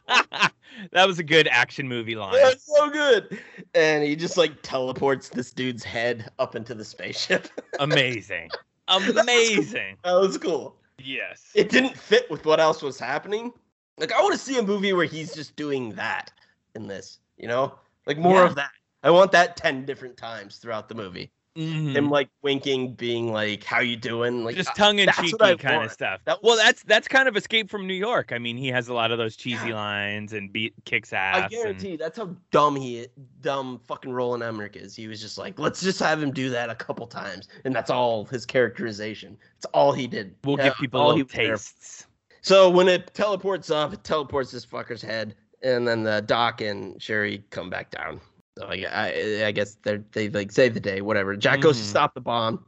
[0.83, 0.89] ay.
[0.93, 2.35] that was a good action movie line.
[2.35, 3.39] That's so good.
[3.75, 7.49] And he just like teleports this dude's head up into the spaceship.
[7.81, 8.51] Amazing,
[8.89, 9.97] amazing.
[10.05, 10.77] that was cool.
[10.99, 11.51] Yes.
[11.55, 13.53] It didn't fit with what else was happening.
[13.99, 16.31] Like I want to see a movie where he's just doing that
[16.75, 17.75] in this, you know?
[18.07, 18.47] Like more Yeah.
[18.47, 18.71] of that.
[19.03, 21.31] I want that 10 different times throughout the movie.
[21.57, 21.95] Mhm.
[21.95, 25.55] Him like winking, being like, "How you doing?" Like just uh, tongue in cheeky I
[25.57, 26.23] kind of stuff.
[26.25, 28.33] That well, that's that's kind of Escape from New York.
[28.33, 29.75] I mean, he has a lot of those cheesy Yeah.
[29.75, 31.43] lines and beat kicks I ass.
[31.43, 33.07] and- guarantee that's how dumb he
[33.43, 34.97] dumb fucking Roland Emmerich is.
[34.97, 37.91] He was just like, let's just have him do that a couple times, and that's
[37.91, 39.37] all his characterization.
[39.59, 40.35] It's all he did.
[40.45, 42.07] we'll Yeah, give people all he tastes.
[42.41, 47.01] So when it teleports up, it teleports this fucker's head, and then the Doc and
[47.01, 48.23] Sherry come back down.
[48.59, 51.37] So I, I, I guess they they like save the day, whatever.
[51.37, 51.87] Jack goes to Mhm.
[51.87, 52.65] stop the bomb,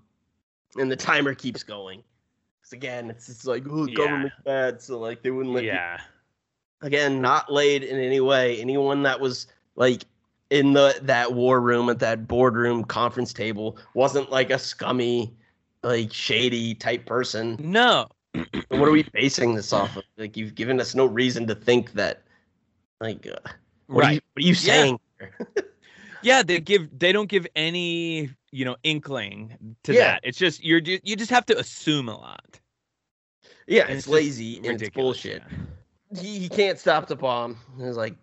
[0.77, 2.03] and the timer keeps going.
[2.61, 3.95] Because again, it's just like oh, Yeah.
[3.95, 6.01] government's bad, so like they wouldn't let Yeah.
[6.81, 9.47] again not laid in any way anyone that was
[9.77, 10.05] like
[10.51, 15.35] in the that war room at that boardroom conference table wasn't like a scummy
[15.83, 18.09] like shady type person No.
[18.69, 21.93] what are we basing this off of like you've given us no reason to think
[21.93, 22.23] that
[23.01, 23.37] like uh,
[23.87, 24.23] what, are you, Right.
[24.35, 25.35] what are you saying here?
[26.25, 30.01] Yeah, they give they don't give any, you know, inkling to Yeah.
[30.13, 30.21] that.
[30.25, 32.61] It's just you're you just have to assume a lot.
[33.67, 35.43] yeah And it's, just lazy and it's bullshit
[36.11, 36.21] yeah.
[36.21, 38.15] he, he can't stop the bomb there's like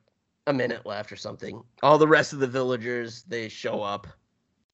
[0.48, 4.08] a minute left or something all the rest of the villagers they show up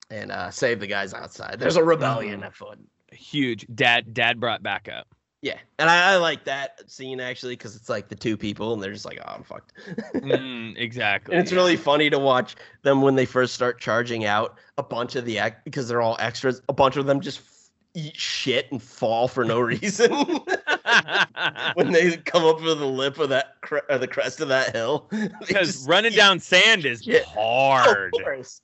[0.10, 2.48] and uh save the guys outside there's a rebellion Mhm.
[2.48, 2.80] afoot
[3.14, 3.66] Huge.
[3.74, 5.08] Dad dad brought back up.
[5.43, 8.81] Yeah, and I, I like that scene actually because it's like the two people and
[8.81, 9.72] they're just like, "Oh, I'm fucked,"
[10.15, 11.34] Mm, exactly.
[11.35, 11.57] and it's yeah.
[11.57, 14.57] really funny to watch them when they first start charging out.
[14.80, 16.61] A bunch of the act because they're all extras.
[16.69, 20.11] A bunch of them just f- eat shit and fall for no reason
[21.76, 24.76] when they come up with the lip of that cre- or the crest of that
[24.76, 25.09] hill.
[25.47, 27.23] Because running down sand is shit.
[27.26, 28.11] hard.
[28.15, 28.61] Of course.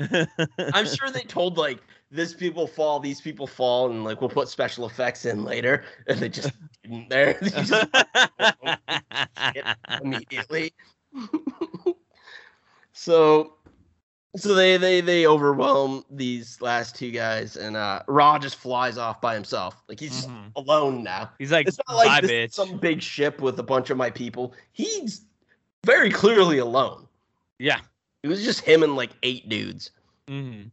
[0.00, 1.78] I'm sure they told like
[2.16, 6.18] this people fall, these people fall, and like we'll put special effects in later, and
[6.18, 6.50] they just
[6.82, 7.38] didn't there.
[7.42, 7.72] Just
[10.02, 10.72] immediately.
[12.92, 13.54] so
[14.36, 19.20] so they they they overwhelm these last two guys and uh Ra just flies off
[19.20, 19.82] by himself.
[19.88, 20.52] Like he's just Mhm.
[20.56, 21.30] alone now.
[21.38, 24.54] He's like, It's not like this some big ship with a bunch of my people.
[24.72, 25.22] He's
[25.84, 27.08] very clearly alone.
[27.58, 27.80] Yeah.
[28.22, 29.90] It was just him and like eight dudes.
[30.28, 30.70] Mhm.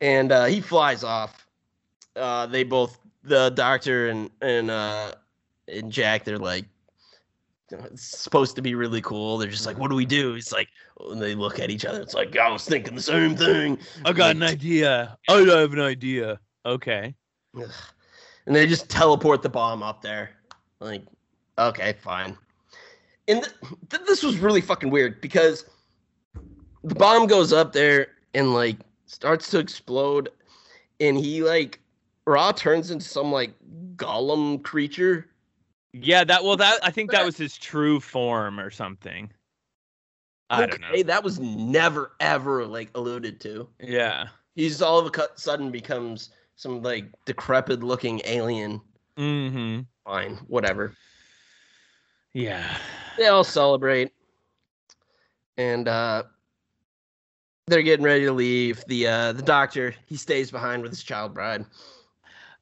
[0.00, 1.46] And uh he flies off.
[2.16, 5.12] Uh they both the doctor and and uh
[5.68, 6.64] and Jack, they're like,
[7.70, 9.38] it's supposed to be really cool.
[9.38, 10.34] They're just like, what do we do?
[10.34, 10.68] He's like,
[11.00, 12.00] and they look at each other.
[12.00, 13.78] It's like, I was thinking the same thing.
[14.04, 15.16] I got an idea.
[15.28, 16.40] I have an idea.
[16.66, 17.14] Okay.
[17.54, 20.30] And they just teleport the bomb up there.
[20.80, 21.04] Like,
[21.58, 22.36] okay, fine.
[23.28, 23.54] And th-
[23.90, 25.66] th- this was really fucking weird because
[26.82, 28.78] the bomb goes up there and like
[29.10, 30.30] starts to explode,
[31.00, 31.80] and he like
[32.26, 33.52] Ra turns into some like
[33.96, 35.26] golem creature.
[35.92, 39.30] Yeah, that well that I think that was his true form or something.
[40.48, 41.02] I don't know.
[41.02, 43.68] That was never ever like alluded to.
[43.80, 44.28] Yeah.
[44.54, 48.80] He's all of a sudden becomes some like decrepit looking alien.
[49.16, 49.80] Mm-hmm.
[50.04, 50.94] Fine, whatever.
[52.32, 52.76] Yeah.
[53.16, 54.12] they all celebrate
[55.56, 56.22] and uh
[57.70, 61.34] they're getting ready to leave the uh the doctor he stays behind with his child
[61.34, 61.64] bride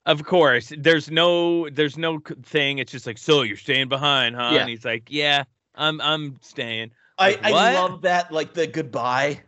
[0.07, 0.73] Of course.
[0.77, 2.79] There's no there's no thing.
[2.79, 4.51] It's just like, so you're staying behind, huh?
[4.55, 4.61] Yeah.
[4.61, 5.45] And he's like, Yeah,
[5.75, 6.93] I'm I'm staying.
[7.19, 7.73] i Like, i what?
[7.75, 9.43] love that like the goodbye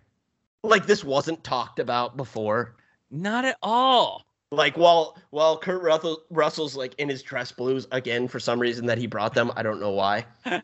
[0.62, 2.76] like this wasn't talked about before
[3.10, 4.24] Not at all.
[4.52, 8.86] like while while kurt russell russell's like in his dress blues again for some reason
[8.86, 10.62] that he brought them i don't know why and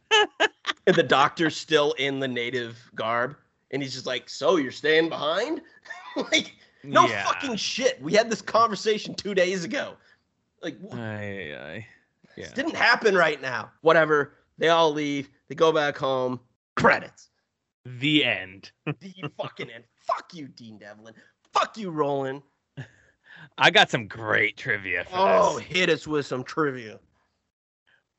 [0.95, 3.37] the doctor's still in the native garb
[3.71, 5.61] and he's just like so you're staying behind
[6.33, 6.53] like
[6.85, 7.25] No yeah.
[7.25, 8.01] fucking shit.
[8.01, 9.95] We had this conversation two days ago.
[10.63, 11.87] Like, Aye, aye.
[12.37, 12.55] this Yeah.
[12.55, 13.71] didn't happen right now.
[13.83, 14.35] Whatever.
[14.59, 15.29] They all leave.
[15.49, 16.41] They go back home.
[16.77, 17.31] Credits.
[17.85, 18.71] The end.
[18.87, 19.85] The fucking end.
[20.07, 21.15] Fuck you, Dean Devlin.
[21.53, 22.43] Fuck you, Roland.
[23.59, 25.67] I got some great trivia for Oh, this.
[25.67, 26.99] hit us with some trivia.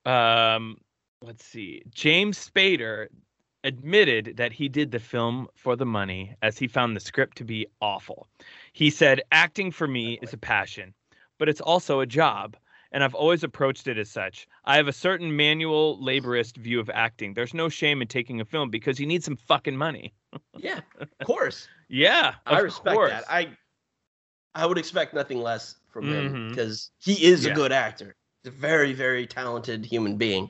[0.05, 0.77] Um,
[1.21, 1.83] let's see.
[1.89, 3.07] James Spader
[3.67, 7.43] admitted that he did the film for the money as he found the script to
[7.43, 8.27] be awful.
[8.73, 10.93] He said, Acting for me is a passion,
[11.37, 12.55] but it's also a job.
[12.93, 14.47] And I've always approached it as such.
[14.63, 17.33] I have a certain manual laborist view of acting.
[17.33, 20.13] There's no shame in taking a film because you need some fucking money.
[20.57, 21.67] Yeah, of course.
[21.89, 23.11] Yeah, I of respect course.
[23.11, 23.25] that.
[23.29, 23.49] I
[24.55, 26.49] I would expect nothing less from him Mhm.
[26.49, 27.51] because he is Yeah.
[27.51, 28.15] a good actor.
[28.43, 30.49] He's a very, very talented human being.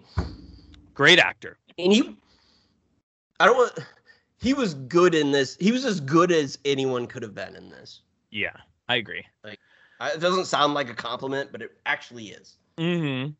[0.94, 1.58] Great actor.
[1.80, 2.16] and he
[3.40, 3.78] i don't want
[4.40, 7.70] he was good in this he was as good as anyone could have been in
[7.70, 8.02] this
[8.32, 8.56] Yeah,
[8.88, 9.26] I agree.
[10.00, 13.32] I- it doesn't sound like a compliment but it actually is Mm-hmm.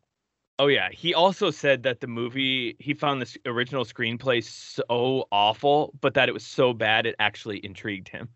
[0.60, 0.88] Oh yeah.
[0.90, 6.14] He also said that the movie he found the s- original screenplay so awful, but
[6.14, 8.28] that it was so bad it actually intrigued him.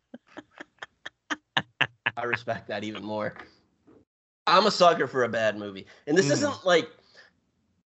[2.17, 3.35] i respect that even more
[4.47, 6.33] i'm a sucker for a bad movie and this Mhm.
[6.35, 6.89] isn't like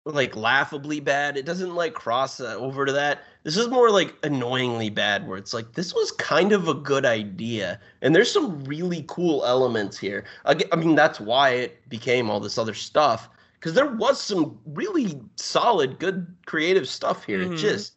[0.06, 4.14] like laughably bad it doesn't like cross uh, over to that this is more like
[4.24, 8.62] annoyingly bad where it's like this was kind of a good idea and there's some
[8.66, 13.30] really cool elements here Aga- i mean that's why it became all this other stuff
[13.54, 17.54] because there was some really solid good creative stuff here Mhm.
[17.54, 17.96] it just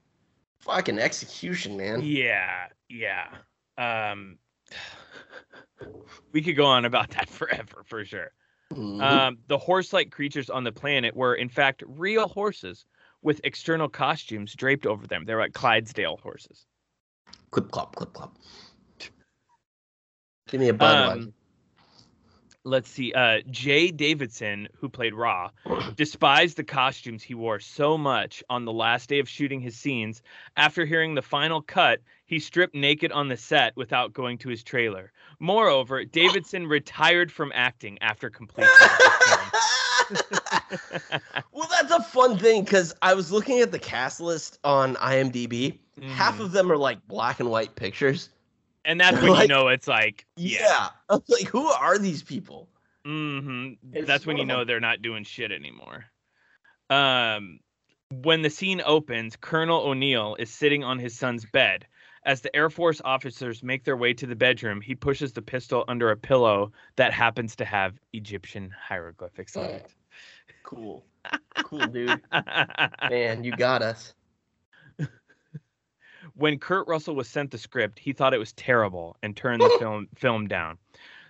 [0.61, 3.27] fucking execution man Yeah, yeah.
[3.77, 4.39] Um
[6.33, 8.31] we could go on about that forever for sure.
[8.73, 9.03] Mhm.
[9.03, 12.85] Um the horse-like creatures on the planet were in fact real horses
[13.23, 15.25] with external costumes draped over them.
[15.25, 16.67] They're like Clydesdale horses.
[17.51, 18.37] clip clop clip clop
[20.51, 21.13] give me a Budweiser.
[21.13, 21.35] Um,
[22.65, 23.13] let's see.
[23.13, 25.51] Uh, Jaye Davidson, who played Ra,
[25.97, 30.23] despised the costumes he wore so much on the last day of shooting his scenes.
[30.57, 34.63] After hearing the final cut, he stripped naked on the set without going to his
[34.63, 35.13] trailer.
[35.39, 38.71] Moreover, Davidson retired from acting after completing.
[41.53, 45.79] well, that's a fun thing because I was looking at the cast list on IMDb.
[46.17, 46.41] Half Mhm.
[46.45, 48.31] of them are like black and white pictures.
[48.85, 50.89] and that's when you know it's like, Yeah.
[51.09, 52.69] I was like, who are these people?
[53.05, 56.05] hmm That's when you know they're not doing shit anymore.
[56.89, 57.61] Um,
[58.11, 61.87] when the scene opens, Colonel O'Neill is sitting on his son's bed.
[62.27, 65.85] As the Air Force officers make their way to the bedroom, he pushes the pistol
[65.89, 69.95] under a pillow that happens to have Egyptian hieroglyphics on it.
[70.71, 71.05] Cool.
[71.65, 72.23] Cool, dude.
[73.11, 74.15] Man, you got us.
[76.35, 79.77] when Kurt Russell was sent the script, he thought it was terrible and turned the
[79.81, 80.79] film film down.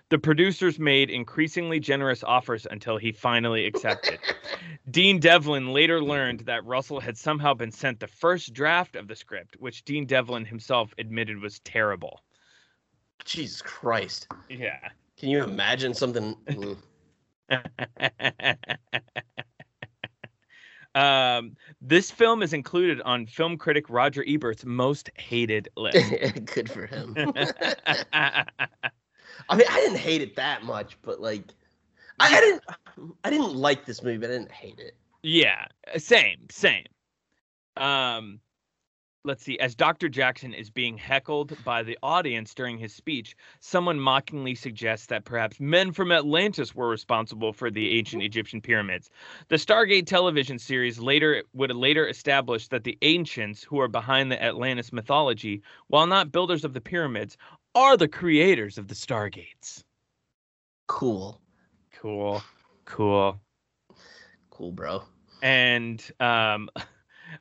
[0.09, 4.19] The producers made increasingly generous offers until he finally accepted.
[4.91, 9.15] Dean Devlin later learned that Russell had somehow been sent the first draft of the
[9.15, 12.19] script, which Dean Devlin himself admitted was terrible.
[13.25, 14.27] Jesus Christ.
[14.49, 14.77] Yeah.
[15.17, 16.35] Can you imagine something?
[16.47, 16.77] Mm.
[20.93, 26.11] Um, this film is included on film critic Roger Ebert's most hated list.
[26.53, 27.15] Good for him.
[28.13, 28.45] I
[29.55, 31.43] mean, I didn't hate it that much, but like,
[32.19, 32.63] I, I didn't,
[33.23, 34.95] I didn't like this movie, but I didn't hate it.
[35.23, 35.65] Yeah,
[35.97, 36.85] same, same.
[37.77, 38.39] Um,
[39.23, 39.59] let's see.
[39.59, 40.09] As Dr.
[40.09, 45.59] Jackson is being heckled by the audience during his speech, someone mockingly suggests that perhaps
[45.59, 49.09] men from Atlantis were responsible for the ancient Egyptian pyramids.
[49.49, 54.41] The Stargate television series later would later establish that the ancients who are behind the
[54.43, 57.37] Atlantis mythology, while not builders of the pyramids,
[57.75, 59.83] are the creators of the Stargates.
[60.87, 61.39] Cool.
[61.93, 62.43] Cool.
[62.85, 63.39] Cool.
[64.49, 65.03] Cool, bro.
[65.41, 66.69] and um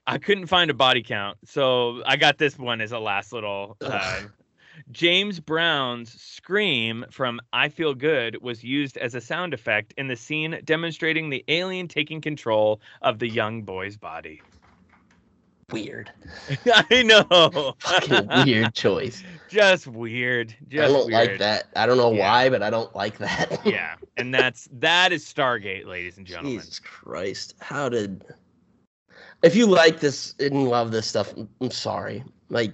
[0.07, 3.77] I couldn't find a body count, so I got this one as a last little.
[3.81, 4.23] Uh,
[4.93, 10.17] James Brown's scream from "I Feel Good" was used as a sound effect in the
[10.17, 14.41] scene demonstrating the alien taking control of the young boy's body.
[15.71, 16.11] Weird.
[16.91, 19.23] I know, Fucking weird choice.
[19.49, 21.29] just weird, just I don't weird.
[21.31, 21.65] like that.
[21.77, 22.29] I don't know Yeah.
[22.29, 23.61] why, but I don't like that.
[23.65, 26.59] yeah, and that's that is Stargate, ladies and gentlemen.
[26.59, 27.55] Jesus Christ.
[27.61, 28.25] How did
[29.43, 32.25] if you like this and love this stuff, I'm- sorry.
[32.49, 32.73] Like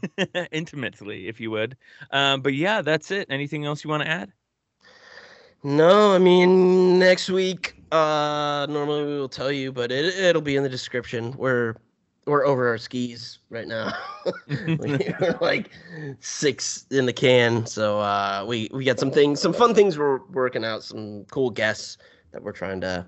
[0.52, 1.76] intimately, if you would.
[2.10, 3.26] Um, but yeah, that's it.
[3.30, 4.32] Anything else you want to add?
[5.62, 7.74] No, I mean next week.
[7.90, 11.32] Uh, normally we will tell you, but it it'll be in the description.
[11.36, 11.74] We're
[12.26, 13.92] we're over our skis right now.
[14.78, 15.70] we're like
[16.20, 20.20] six in the can, so uh, we we got some things, some fun things we're
[20.26, 21.98] working out, some cool guests
[22.32, 23.06] that we're trying to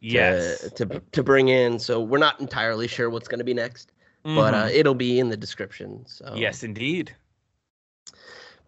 [0.00, 0.60] Yes.
[0.74, 1.78] to to, to bring in.
[1.78, 3.92] So we're not entirely sure what's going to be next,
[4.24, 4.74] but uh, Mhm.
[4.74, 6.04] it'll be in the description.
[6.06, 7.14] So yes, indeed.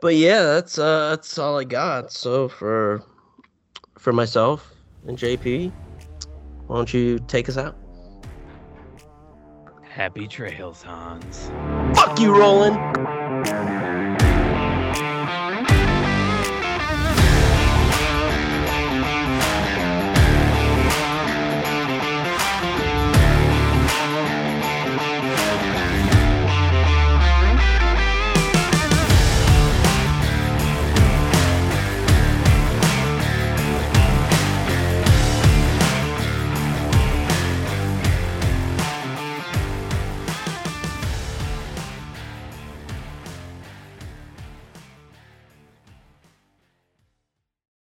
[0.01, 2.12] but yeah, that's uh that's all I got.
[2.12, 3.02] So for
[3.98, 4.74] for myself
[5.06, 5.72] and JP,
[6.66, 7.76] why don't you take us out?
[9.82, 11.51] Happy trails, Hans.
[11.97, 12.76] Fuck you, Roland.